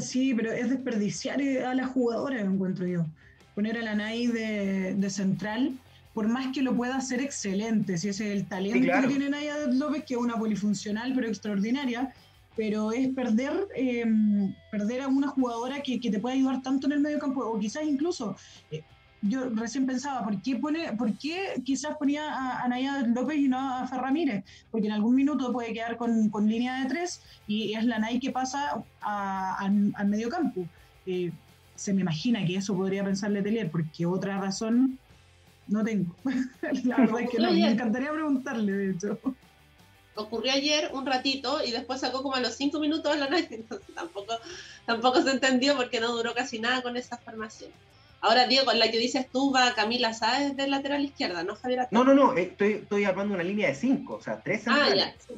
[0.00, 3.06] Sí, pero es desperdiciar a la jugadora, encuentro yo.
[3.54, 5.78] Poner a la Nay de, de central
[6.18, 9.68] por más que lo pueda hacer excelente, si ese es el talento que tiene Naya
[9.68, 12.12] López, que es una polifuncional pero extraordinaria,
[12.56, 16.98] pero es perder, em, perder a una jugadora que, te puede ayudar tanto en el
[16.98, 18.36] medio campo, o quizás incluso,
[18.72, 18.82] eh,
[19.22, 23.58] yo recién pensaba, ¿por qué, pone, por qué quizás ponía a, Naya López y no
[23.58, 24.44] a Ferramírez?
[24.70, 28.30] Porque en algún minuto puede quedar con, línea de tres y es la Nay que
[28.30, 30.66] pasa al medio campo.
[31.06, 31.32] Eh,
[31.74, 34.98] se me imagina que eso podría pensar Letelier, porque otra razón
[35.68, 36.14] no tengo.
[36.84, 39.18] La verdad es que no, me encantaría preguntarle, de hecho.
[40.16, 43.94] Ocurrió ayer un ratito y después sacó como a los cinco minutos la noche, entonces
[43.94, 44.34] tampoco,
[44.86, 47.70] tampoco se entendió porque no duró casi nada con esa formación.
[48.20, 51.86] Ahora, Diego, la que dices tú va Camila Sáez del lateral izquierda, ¿no, Javier?
[51.90, 55.14] No, no, no, estoy, estoy armando una línea de cinco, o sea, tres ah, centrales.
[55.30, 55.34] Ah,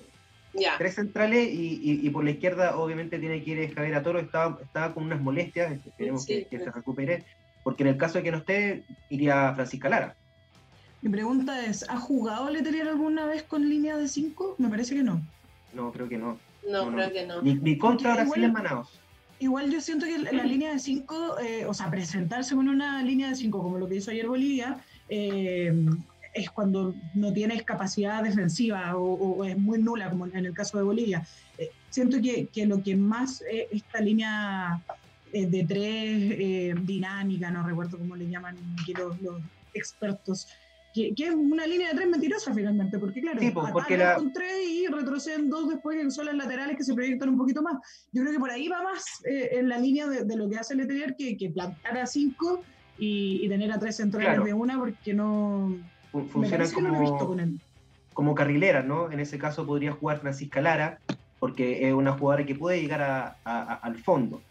[0.55, 0.79] ya.
[0.79, 4.95] Tres centrales y, y, por la izquierda obviamente tiene que ir Javier Atoro, estaba, estaba
[4.95, 7.25] con unas molestias, esperemos que, que se recupere,
[7.63, 10.17] porque en el caso de que no esté, iría Francisca Lara.
[11.03, 14.57] Mi pregunta es, ¿ha jugado Letelier alguna vez con línea de 5?
[14.59, 15.23] Me parece que no.
[15.73, 16.39] No, creo que no.
[16.69, 17.41] No, creo que no.
[17.43, 19.00] Ni, contra Brasil en Manaus.
[19.41, 23.31] Igual yo siento que la línea de 5, eh, o sea, presentarse con una línea
[23.31, 25.75] de 5 como lo que hizo ayer Bolivia, eh,
[26.35, 30.85] es cuando no tienes capacidad defensiva o, es muy nula, como en el caso de
[30.85, 31.27] Bolivia.
[31.57, 34.83] Eh, siento que, que, lo que más esta línea
[35.33, 39.41] de tres dinámica, no recuerdo cómo le llaman aquí los, los
[39.73, 40.49] expertos,
[40.95, 44.17] que, es una línea de tres mentirosa finalmente, porque claro, sí, porque la...
[44.17, 47.75] con tres y retroceden dos después en solas laterales que se proyectan un poquito más.
[48.13, 50.75] Yo creo que por ahí va más eh, en la línea de, lo que hace
[50.75, 52.63] el Letelier que, que plantar a cinco
[52.99, 55.77] y, tener a tres centrales de una, porque no...
[56.11, 57.19] Funciona como,
[58.13, 59.13] como carrilera, ¿no?
[59.13, 60.99] En ese caso podría jugar Francisca Lara,
[61.39, 64.43] porque es una jugadora que puede llegar a, al fondo.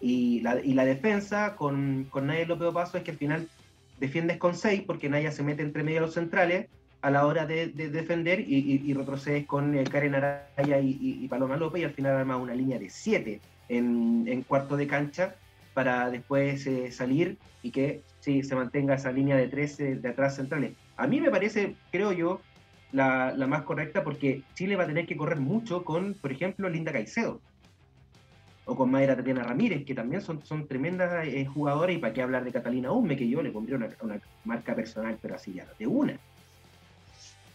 [0.00, 3.48] Y la, y la defensa con, con Nadia López Paso es que al final
[3.98, 6.68] defiendes con 6 porque Naya se mete entre medio de los centrales
[7.02, 11.84] a la hora de, defender y, retrocedes con eh, Karen Araya y, Paloma López y
[11.84, 15.34] al final armas una línea de 7 en, cuarto de cancha
[15.74, 20.36] para después eh, salir y que sí, se mantenga esa línea de 13 de atrás
[20.36, 20.72] centrales.
[20.96, 22.40] A mí me parece, creo yo,
[22.92, 26.70] la, la, más correcta porque Chile va a tener que correr mucho con, por ejemplo,
[26.70, 27.40] Linda Caicedo
[28.66, 32.22] o con Mayra Tatiana Ramírez, que también son, son tremendas eh, jugadoras, y para qué
[32.22, 35.86] hablar de Catalina Ume, que yo le pondría una, marca personal, pero así ya, de
[35.86, 36.18] una.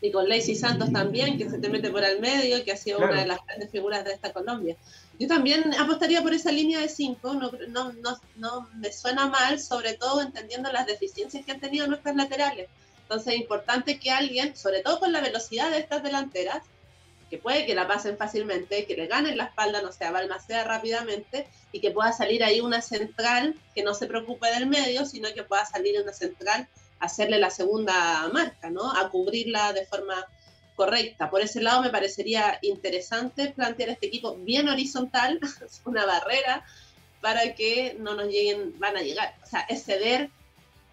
[0.02, 2.99] y con Lacey Santos también, que se te mete por el medio, que ha sido
[2.99, 4.76] una de las grandes figuras de esta Colombia.
[5.19, 9.60] Yo también apostaría por esa línea de cinco, no, no, no, no, me suena mal,
[9.60, 12.69] sobre todo entendiendo las deficiencias que han tenido nuestras laterales.
[13.02, 16.61] Entonces es importante que alguien, sobre todo con la velocidad de estas delanteras,
[17.30, 21.47] que puede que la pasen fácilmente, que le ganen la espalda, no sea, balmacea rápidamente
[21.72, 25.43] y que pueda salir ahí una central que no se preocupe del medio, sino que
[25.43, 26.68] pueda salir una central
[26.99, 28.91] hacerle la segunda marca, ¿no?
[28.91, 30.26] A cubrirla de forma
[30.76, 31.30] correcta.
[31.30, 35.39] Por ese lado me parecería interesante plantear este equipo bien horizontal,
[35.85, 36.65] una barrera
[37.22, 40.30] para que no nos lleguen, van a llegar, o sea, es ceder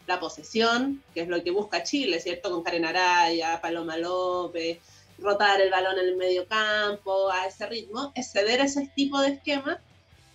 [0.06, 2.50] la posesión, que es lo que busca Chile, ¿cierto?
[2.50, 4.78] Con Karen Araya, Paloma López,
[5.18, 9.28] rotar el balón en el medio campo a ese ritmo, es ceder ese tipo de
[9.28, 9.80] esquema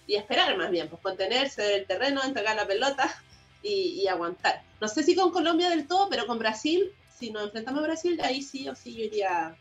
[0.08, 3.10] y esperar más bien, pues contenerse del terreno, entregar la pelota
[3.64, 4.62] y, aguantar.
[4.80, 8.20] No sé si con Colombia del todo, pero con Brasil, si nos enfrentamos a Brasil,
[8.24, 9.56] ahí sí o sí yo iría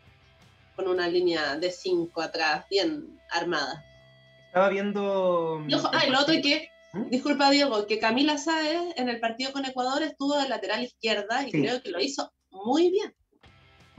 [0.75, 3.85] con una línea de cinco atrás, bien armada.
[4.47, 5.63] Estaba viendo.
[5.93, 7.09] ah, lo otro que, ¿Mm?
[7.09, 11.51] disculpa Diego, que Camila Sáez en el partido con Ecuador estuvo de lateral izquierda y
[11.51, 13.13] creo que lo hizo muy bien.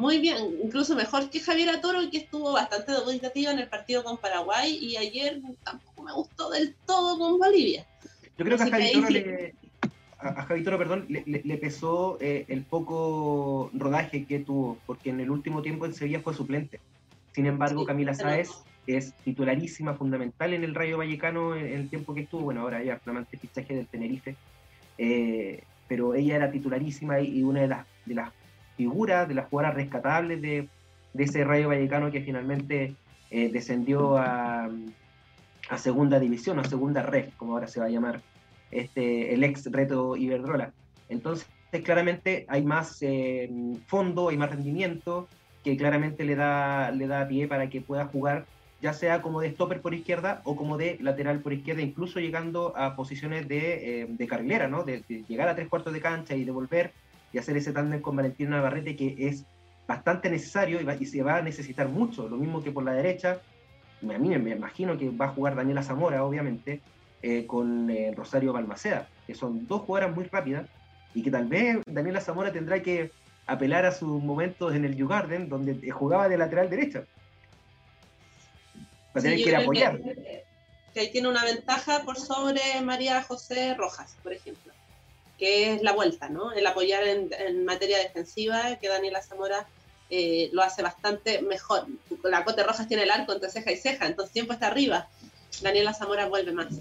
[0.02, 4.18] Muy bien, incluso mejor que Javier Atoro, que estuvo bastante dubitativa en el partido con
[4.18, 7.86] Paraguay y ayer tampoco me gustó del todo con Bolivia.
[8.36, 9.54] Yo creo que a Javier Toro le,
[10.18, 15.30] a, Javi Toro, perdón, le, pesó eh, el poco rodaje que tuvo, porque en el
[15.30, 16.80] último tiempo en Sevilla fue suplente.
[17.30, 18.50] Sin embargo, Camila Sáez
[18.88, 22.42] es titularísima, fundamental en el Rayo Vallecano en, el tiempo que estuvo.
[22.42, 24.34] Bueno, ahora ya flamante fichaje del Tenerife.
[24.98, 28.32] Eh, pero ella era titularísima y, una de las, de las
[28.82, 30.68] figuras, de las jugadoras rescatables de,
[31.14, 32.94] de ese Rayo Vallecano que finalmente
[33.30, 34.68] eh, descendió a,
[35.68, 38.20] a segunda división, a segunda red, como ahora se va a llamar
[38.72, 40.72] este, el ex reto Iberdrola.
[41.08, 41.46] Entonces,
[41.84, 43.48] claramente hay más eh,
[43.86, 45.28] fondo, hay más rendimiento,
[45.62, 48.46] que claramente le da, le da pie para que pueda jugar
[48.82, 52.76] ya sea como de stopper por izquierda o como de lateral por izquierda, incluso llegando
[52.76, 54.82] a posiciones de, eh, de carrilera, ¿no?
[54.82, 56.92] De, llegar a tres cuartos de cancha y devolver
[57.32, 59.44] y hacer ese tándem con Valentina Navarrete que es
[59.86, 62.28] bastante necesario y, se va a necesitar mucho.
[62.28, 63.40] Lo mismo que por la derecha,
[64.02, 66.80] a mí me imagino que va a jugar Daniela Zamora, obviamente,
[67.22, 70.68] eh, con eh, Rosario Balmaceda, que son dos jugadoras muy rápidas
[71.14, 73.10] y que tal vez Daniela Zamora tendrá que
[73.46, 77.04] apelar a sus momentos en el U Garden, donde jugaba de lateral derecha.
[79.14, 80.00] Va a tener que ir a apoyar.
[80.94, 84.71] Que, ahí tiene una ventaja por sobre María José Rojas, por ejemplo,
[85.42, 86.52] que es la vuelta, ¿no?
[86.52, 89.66] El apoyar en, materia defensiva, que Daniela Zamora
[90.08, 91.88] eh, lo hace bastante mejor.
[92.22, 95.08] La Cote Rojas tiene el arco entre ceja y ceja, entonces siempre está arriba.
[95.60, 96.80] Daniela Zamora vuelve más.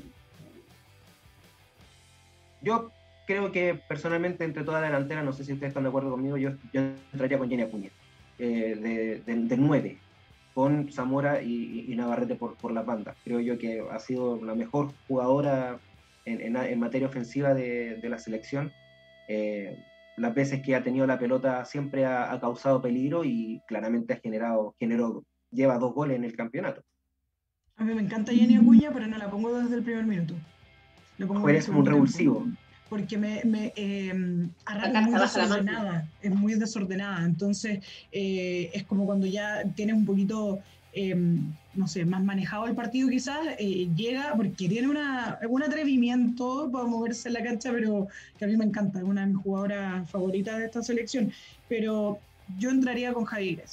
[2.61, 2.91] Yo
[3.25, 6.37] creo que personalmente entre toda la delantera, no sé si ustedes están de acuerdo conmigo,
[6.37, 7.89] yo, entraría con Jenny Acuña,
[8.37, 9.97] eh, de, nueve,
[10.53, 13.15] con Zamora y, Navarrete por, por la banda.
[13.23, 15.79] Creo yo que ha sido la mejor jugadora
[16.25, 18.71] en, materia ofensiva de, la selección.
[19.27, 19.77] Eh,
[20.17, 24.75] las veces que ha tenido la pelota siempre ha, causado peligro y claramente ha generado,
[24.79, 26.83] generó, lleva dos goles en el campeonato.
[27.77, 30.35] A mí me encanta Jenny Acuña, pero no la pongo desde el primer minuto.
[31.47, 32.45] Eres un revulsivo.
[32.89, 37.23] Porque me, me eh, muy desordenada, es muy desordenada.
[37.23, 37.79] Entonces,
[38.11, 40.59] eh, es como cuando ya tienes un poquito,
[40.93, 41.15] eh,
[41.73, 46.85] no sé, más manejado el partido quizás, eh, llega, porque tiene una, un atrevimiento para
[46.85, 48.07] moverse en la cancha, pero
[48.37, 51.31] que a mí me encanta, es una de mis jugadoras favoritas de esta selección.
[51.69, 52.19] Pero
[52.57, 53.63] yo entraría con Javier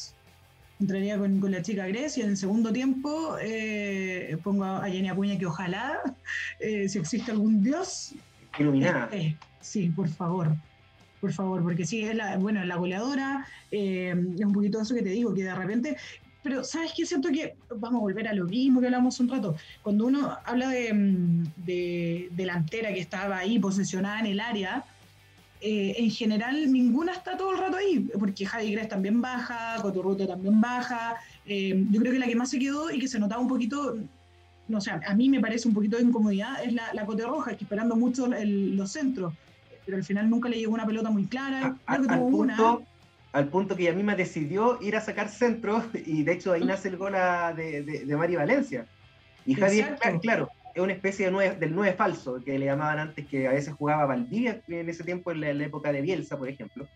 [0.80, 2.24] entraría con, con, la chica Grecia.
[2.24, 6.00] En el segundo tiempo eh, pongo a Jenny Acuña que ojalá,
[6.60, 8.14] eh, si existe algún dios.
[8.58, 9.10] Iluminada.
[9.60, 10.54] sí, por favor.
[11.20, 15.02] Por favor, porque sí, es la, bueno, la goleadora, eh, es un poquito eso que
[15.02, 15.96] te digo, que de repente
[16.48, 17.04] pero ¿sabes qué?
[17.04, 19.54] Siento que vamos a volver a lo mismo que hablamos un rato.
[19.82, 24.82] Cuando uno habla de, mm, de delantera que estaba ahí posesionada en el área,
[25.60, 30.26] eh, en general ninguna está todo el rato ahí, porque Javi Gres también baja, Coturrute
[30.26, 31.16] también baja.
[31.44, 33.98] Eh, yo creo que la que más se quedó y que se notaba un poquito,
[34.68, 37.56] no sé, a mí me parece un poquito de incomodidad, es la, la Cote Roja,
[37.56, 39.34] que esperando mucho los centros,
[39.84, 41.76] pero al final nunca le llegó una pelota muy clara.
[41.84, 42.82] al, punto,
[43.32, 46.64] al punto que a mí me decidió ir a sacar centros y de hecho ahí
[46.64, 47.12] nace el gol
[47.56, 48.86] de, de, Mari Valencia.
[49.46, 49.82] Y Javi,
[50.20, 53.74] claro, es una especie de del nueve falso, que le llamaban antes, que a veces
[53.74, 56.86] jugaba Valdivia en ese tiempo, en la, época de Bielsa, por ejemplo.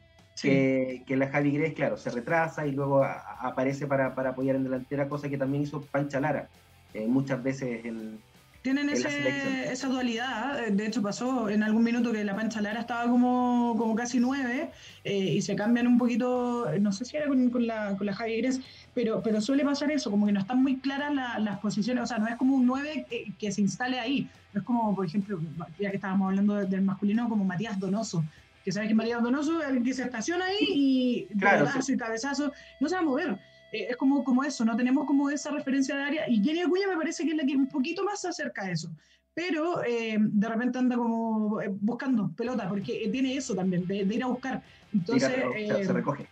[0.40, 4.64] Que, que, la Javi Gres, claro, se retrasa y luego aparece para, para, apoyar en
[4.64, 6.48] delantera, cosa que también hizo Pancha Lara
[6.94, 8.18] eh, muchas veces en,
[8.62, 13.10] Tienen ese, esa dualidad, de hecho pasó en algún minuto que la Pancha Lara estaba
[13.10, 14.70] como, como casi nueve
[15.02, 18.14] eh, y se cambian un poquito, no sé si era con, con la, con la
[18.14, 18.60] Javi Gres,
[18.94, 22.18] pero, pero suele pasar eso, como que no están muy claras las posiciones, o sea,
[22.18, 23.04] no es como un nueve
[23.36, 25.40] que, se instale ahí, no es como, por ejemplo,
[25.80, 28.24] ya que estábamos hablando del masculino, como Matías Donoso,
[28.64, 32.52] que sabes que Matías Donoso es el que se estaciona ahí y claro, y cabezazo,
[32.78, 33.38] no se va a mover.
[33.72, 36.28] Eh, es como, como eso, no tenemos como esa referencia de área.
[36.28, 38.70] Y Jenny Acuña me parece que es la que un poquito más se acerca a
[38.70, 38.90] eso.
[39.34, 44.22] Pero eh, de repente anda como eh, buscando pelota, porque tiene eso también, de, ir
[44.22, 44.62] a buscar.
[44.92, 45.32] Entonces.
[45.66, 46.28] se recoge.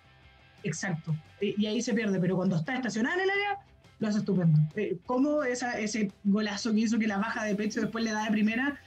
[0.62, 1.16] Exacto.
[1.40, 3.58] Y, ahí se pierde, pero cuando está estacionada en el área,
[3.98, 4.58] lo hace estupendo.
[5.06, 8.30] ¿Cómo esa, ese golazo que hizo que la baja de pecho después le da de
[8.30, 8.78] primera?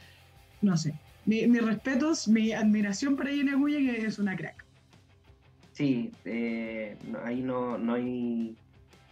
[0.61, 0.93] No sé.
[1.25, 4.62] mis respetos, mi admiración para Jenny Acuña, que es una crack.
[5.73, 8.55] Sí, eh, ahí no, no, hay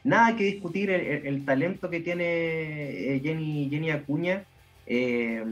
[0.04, 4.46] nada que discutir el, talento que tiene eh, Jenny, Jenny Acuña.
[4.86, 5.44] Eh,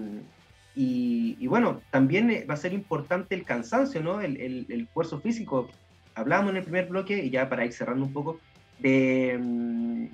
[0.75, 4.21] y, bueno, también va a ser importante el cansancio, ¿no?
[4.21, 5.67] El, el, esfuerzo físico.
[6.15, 8.39] Hablábamos en el primer bloque, y ya para ir cerrando un poco,
[8.79, 10.05] de, mm,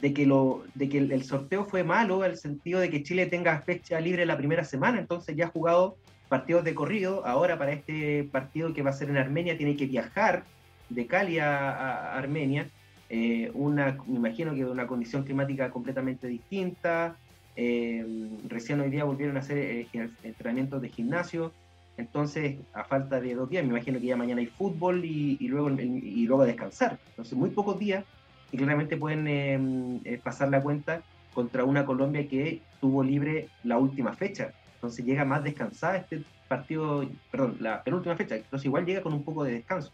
[0.00, 3.26] de que, lo, de que el, sorteo fue malo, en el sentido de que Chile
[3.26, 5.96] tenga fecha libre la primera semana, entonces ya ha jugado
[6.34, 7.24] partidos de corrido.
[7.24, 10.42] Ahora para este partido que va a ser en Armenia tiene que viajar
[10.88, 12.66] de Cali a, Armenia.
[13.08, 17.16] Eh, una, me imagino que una condición climática completamente distinta.
[17.54, 18.04] Eh,
[18.48, 19.88] recién hoy día volvieron a hacer eh,
[20.24, 21.52] entrenamientos de gimnasio.
[21.96, 25.70] Entonces, a falta de dos días, me imagino que ya mañana hay fútbol y, luego,
[25.70, 26.98] y luego descansar.
[27.10, 28.04] Entonces, muy pocos días
[28.50, 31.00] y claramente pueden pasar la cuenta
[31.32, 34.52] contra una Colombia que tuvo libre la última fecha
[34.84, 39.24] entonces llega más descansada este partido, perdón, la penúltima fecha, entonces igual llega con un
[39.24, 39.90] poco de descanso.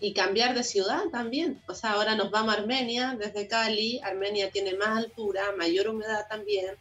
[0.00, 4.50] Y cambiar de ciudad también, o sea, ahora nos vamos a Armenia desde Cali, Armenia
[4.50, 6.74] tiene más altura, mayor humedad también,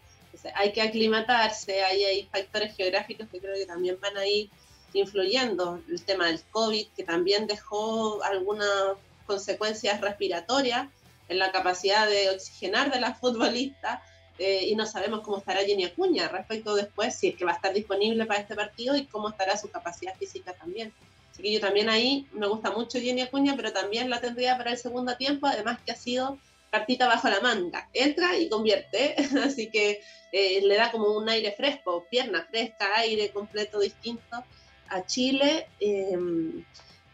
[0.56, 4.50] hay que aclimatarse, hay, hay factores geográficos que creo que también van a ir
[4.94, 10.88] influyendo, el tema del COVID, que también dejó algunas consecuencias respiratorias
[11.28, 14.02] en la capacidad de oxigenar de las futbolistas,
[14.40, 17.56] eh, y no sabemos cómo estará Jenny Acuña respecto después, si es que va a
[17.56, 20.94] estar disponible para este partido y cómo estará su capacidad física también.
[21.32, 24.72] Así que yo también ahí me gusta mucho Jenny Acuña, pero también la tendría para
[24.72, 26.38] el segundo tiempo, además que ha sido
[26.72, 27.90] cartita bajo la manga.
[27.94, 30.02] Entra y convierte, así que
[30.32, 34.44] eh, le da como un aire fresco, pierna fresca, aire completo distinto
[34.88, 35.68] a Chile.
[35.80, 36.64] Em,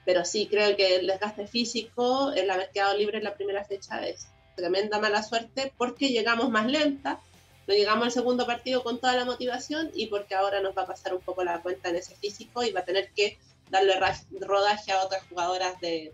[0.06, 4.06] pero sí creo que el desgaste físico, el haber quedado libre en la primera fecha
[4.08, 7.20] es tremenda mala suerte porque llegamos más lenta,
[7.68, 10.88] no llegamos al segundo partido con toda la motivación y porque ahora nos va a
[10.88, 13.38] pasar un poco la cuenta en ese físico y va a tener que
[13.70, 13.94] darle
[14.42, 16.14] rodaje a otras jugadoras de,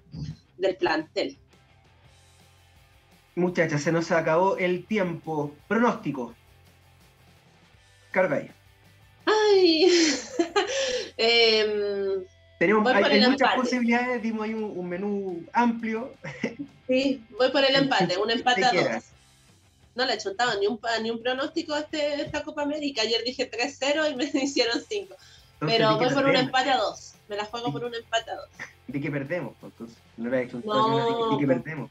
[0.57, 1.37] del plantel.
[3.35, 5.53] Muchachas, se nos acabó el tiempo.
[5.67, 6.35] Pronóstico.
[8.11, 8.51] Carga ahí.
[9.25, 9.91] Ay.
[11.17, 12.25] eh,
[12.61, 16.13] tenemos, hay, muchas posibilidades, dimos ahí un, menú amplio.
[16.87, 19.03] Sí, voy por el empate, un empate a dos.
[19.95, 23.01] No le he chuntado ni un, ni un pronóstico a este, esta Copa América.
[23.01, 25.15] Ayer dije 3-0 y me hicieron 5.
[25.59, 27.15] Pero voy por un empate a dos.
[27.27, 28.49] Me la juego por un empate a dos.
[28.85, 29.55] ¿De qué perdemos?
[29.59, 31.89] Pues, entonces, no le he chuntado, ¿de qué perdemos?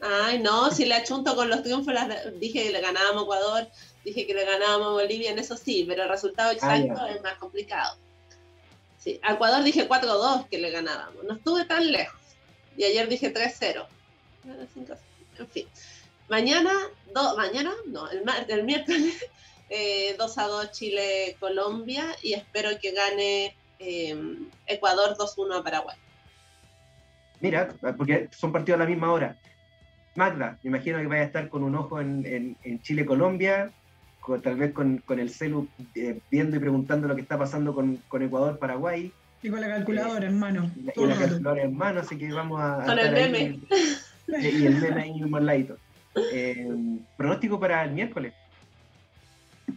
[0.00, 1.94] Ay, no, si le achunto con los triunfos,
[2.40, 3.68] dije que le ganábamos a Ecuador,
[4.04, 7.22] dije que le ganábamos a Bolivia, en eso sí, pero el resultado ah, exacto es
[7.22, 7.96] más complicado.
[9.04, 11.24] Sí, a Ecuador dije 4-2 que le ganábamos.
[11.24, 12.18] No estuve tan lejos.
[12.74, 13.86] Y ayer dije 3-0.
[15.38, 15.66] En fin.
[16.30, 16.72] Mañana,
[17.36, 19.26] mañana, no, el, el miércoles,
[19.68, 25.96] eh, 2 2 Chile-Colombia y espero que gane em, Ecuador 2-1 a Paraguay.
[27.40, 29.36] Mira, porque son partidos a la misma hora.
[30.14, 33.70] Magda, me imagino que vaya a estar con un ojo en Chile-Colombia
[34.42, 37.96] tal vez con, con el celu eh, viendo y preguntando lo que está pasando con,
[38.08, 39.12] con Ecuador, Paraguay.
[39.42, 40.70] Y con la calculadora en mano.
[40.76, 42.84] Y, la calculadora en mano, así que vamos a...
[42.84, 43.60] Con el meme.
[44.40, 45.76] y el meme ahí un ladito.
[46.32, 46.68] Eh,
[47.16, 48.32] pronóstico para el miércoles.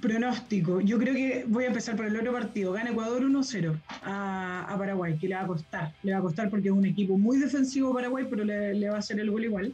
[0.02, 0.80] Pronóstico.
[0.82, 2.72] Yo creo que voy a empezar por el otro partido.
[2.72, 5.94] Gana Ecuador 1-0 a, a, Paraguay, que le va a costar.
[6.04, 8.98] Le va a costar porque es un equipo muy defensivo Paraguay, pero le, le va
[8.98, 9.74] a hacer el gol igual.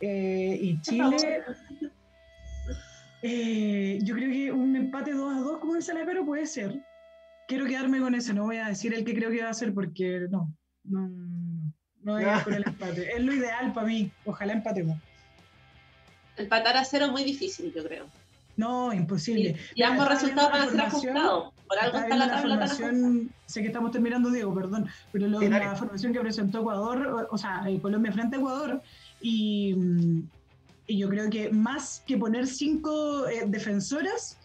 [0.00, 1.42] Eh, y Chile,
[3.22, 6.80] eh, yo creo que un empate 2 a 2, como dice la pero puede ser.
[7.48, 9.74] Quiero quedarme con eso, no voy a decir el que creo que va a ser
[9.74, 11.08] porque no, no,
[12.02, 13.12] no voy a ir con el empate.
[13.12, 14.98] Es lo ideal para mí, ojalá empatemos.
[16.36, 18.06] Empatar a cero es muy difícil, yo creo.
[18.56, 19.56] No, imposible.
[19.74, 21.54] Y, ambos resultados van a ser ajustados.
[21.66, 22.68] Por algo está la tabla
[23.46, 27.80] Sé que estamos terminando, Diego, perdón, pero la formación que presentó Ecuador, o, sea, eh,
[27.80, 28.82] Colombia frente a Ecuador,
[29.20, 29.74] y,
[30.90, 34.36] Y yo creo que más que poner cinco eh, defensoras,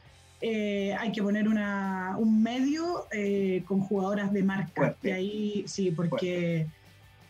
[0.41, 4.95] eh, hay que poner una, un medio eh, con jugadoras de marca.
[5.01, 6.67] Y ahí sí, porque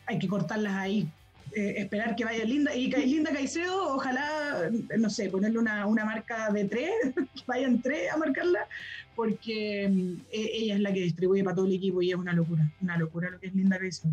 [0.05, 1.09] hay que cortarlas ahí.
[1.53, 2.75] esperar que vaya Linda.
[2.75, 8.11] Y Linda Caicedo, ojalá, no sé, ponerle una, una marca de tres, que vayan tres
[8.11, 8.67] a marcarla,
[9.15, 9.85] porque
[10.29, 12.69] ella es la que distribuye para todo el equipo y es una locura.
[12.81, 14.11] Una locura lo que es Linda Caicedo.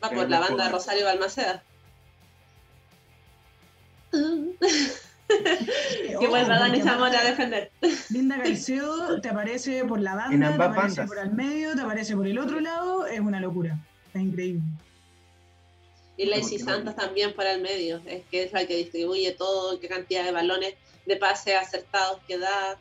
[0.00, 1.64] Va por la banda Rosario Balmaceda.
[6.18, 7.70] que vuelva Dani Zamora a defender.
[8.10, 12.26] Linda Caicedo te aparece por la banda, te aparece por el medio, te aparece por
[12.26, 13.78] el otro lado, es una locura.
[14.12, 14.62] Es increíble.
[16.16, 19.88] Y Lacey Santos también por el medio, es que es la que distribuye todo, qué
[19.88, 20.74] cantidad de balones
[21.06, 22.78] de pase acertados que da.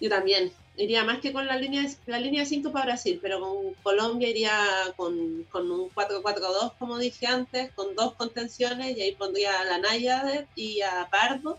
[0.00, 3.74] Yo también, iría más que con la línea, la línea 5 para Brasil, pero con
[3.82, 4.52] Colombia iría
[4.96, 9.78] con, con un 4-4-2, como dije antes, con dos contenciones, y ahí pondría a la
[9.78, 11.58] Naya y a Pardo.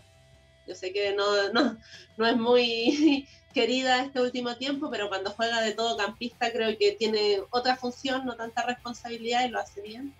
[0.66, 1.78] Yo sé que no, no,
[2.16, 6.92] no es muy querida este último tiempo, pero cuando juega de todo campista creo que
[6.92, 10.14] tiene otra función, no tanta responsabilidad y lo hace bien.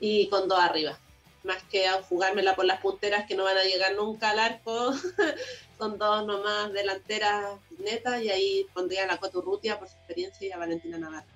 [0.00, 0.98] Y con dos arriba
[1.44, 4.92] más que a jugármela por las punteras que no van a llegar nunca al arco,
[5.78, 10.52] con dos nomás delanteras netas y ahí pondría a la Coturrutia por su experiencia y
[10.52, 11.26] a Valentina Navarro.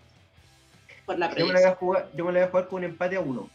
[1.05, 2.79] Por la yo me, la voy a jugar, yo me la voy a jugar con
[2.79, 3.51] un empate a uno,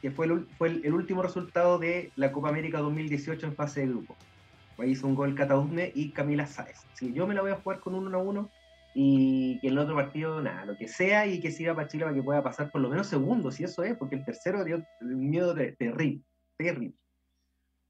[0.00, 3.88] que fue el, fue el, último resultado de la Copa América 2018 en fase de
[3.88, 4.16] grupo.
[4.78, 6.78] Ahí hizo un gol Catausme y Camila Sáez.
[6.92, 8.50] Sí, yo me la voy a jugar con un 1 a 1
[8.98, 12.16] y que el otro partido, nada, lo que sea y que siga para Chile para
[12.16, 15.28] que pueda pasar por lo menos segundo, si eso es, porque el tercero dio un
[15.28, 16.22] miedo terrible,
[16.56, 16.94] terrible.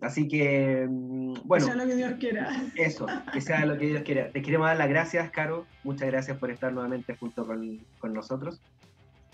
[0.01, 1.65] Así que, mm, bueno.
[1.65, 2.51] Que sea lo que Dios quiera.
[2.75, 4.33] Eso, que sea lo que Dios quiera.
[4.33, 5.65] Te queremos dar las gracias, Caro.
[5.85, 8.61] Muchas gracias por estar nuevamente junto con, con nosotros.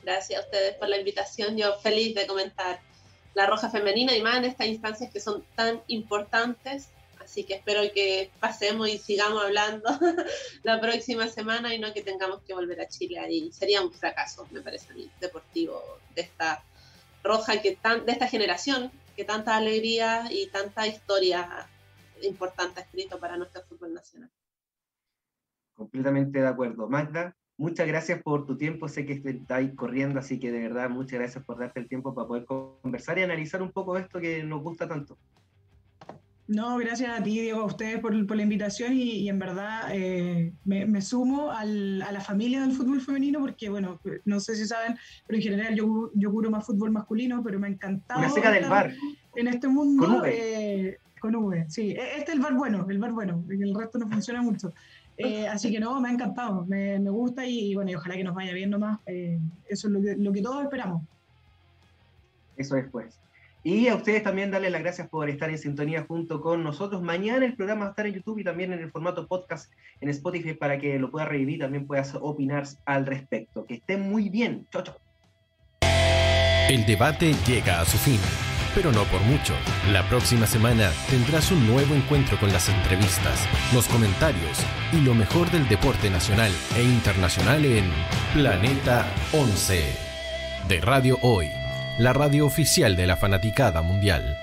[0.02, 1.56] Gracias a ustedes por la invitación.
[1.56, 2.80] Yo feliz de comentar
[3.32, 6.90] la Roja Femenina y más en estas instancias que son tan importantes
[7.32, 9.88] Así que espero que pasemos y sigamos hablando
[10.64, 13.50] la próxima semana y no que tengamos que volver a Chile ahí.
[13.52, 15.82] Sería un fracaso, me parece a mí, deportivo
[16.14, 16.62] de esta
[17.24, 21.66] roja, que tan, de esta generación, que tanta alegría y tanta historia
[22.20, 24.30] importante ha escrito para nuestro fútbol nacional.
[25.72, 26.86] Completamente de acuerdo.
[26.86, 28.88] Magda, muchas gracias por tu tiempo.
[28.90, 32.28] Sé que estáis corriendo, así que de verdad muchas gracias por darte el tiempo para
[32.28, 35.16] poder conversar y analizar un poco esto que nos gusta tanto.
[36.52, 41.00] No, gracias a ti, Diego, a ustedes por, la invitación y, en verdad eh, me,
[41.00, 45.42] sumo a la familia del fútbol femenino porque, bueno, no sé si saben, pero en
[45.42, 48.20] general yo, yo curo más fútbol masculino, pero me ha encantado.
[48.20, 48.92] Una seca del bar.
[49.34, 50.06] En este mundo.
[50.06, 50.30] Con V.
[50.30, 51.92] Eh, con V, sí.
[51.92, 54.74] E, este es el bar bueno, el bar bueno, el resto no funciona mucho.
[55.16, 58.34] Eh, así que no, me ha encantado, me, gusta y, bueno, y ojalá que nos
[58.34, 59.00] vaya bien nomás.
[59.06, 61.02] eso es lo que, lo que todos esperamos.
[62.58, 63.18] Eso es, pues.
[63.64, 67.00] Y a ustedes también darle las gracias por estar en sintonía junto con nosotros.
[67.00, 70.08] Mañana el programa va a estar en YouTube y también en el formato podcast en
[70.08, 73.64] Spotify para que lo puedas revivir y también puedas opinar al respecto.
[73.64, 74.66] Que estén muy bien.
[74.72, 74.94] Chau, chau.
[76.68, 78.18] El debate llega a su fin,
[78.74, 79.54] pero no por mucho.
[79.92, 84.58] La próxima semana tendrás un nuevo encuentro con las entrevistas, los comentarios
[84.92, 87.84] y lo mejor del deporte nacional e internacional en
[88.32, 89.84] Planeta 11
[90.68, 91.61] de Radio Hoy
[91.98, 94.41] la radio oficial de la fanaticada mundial.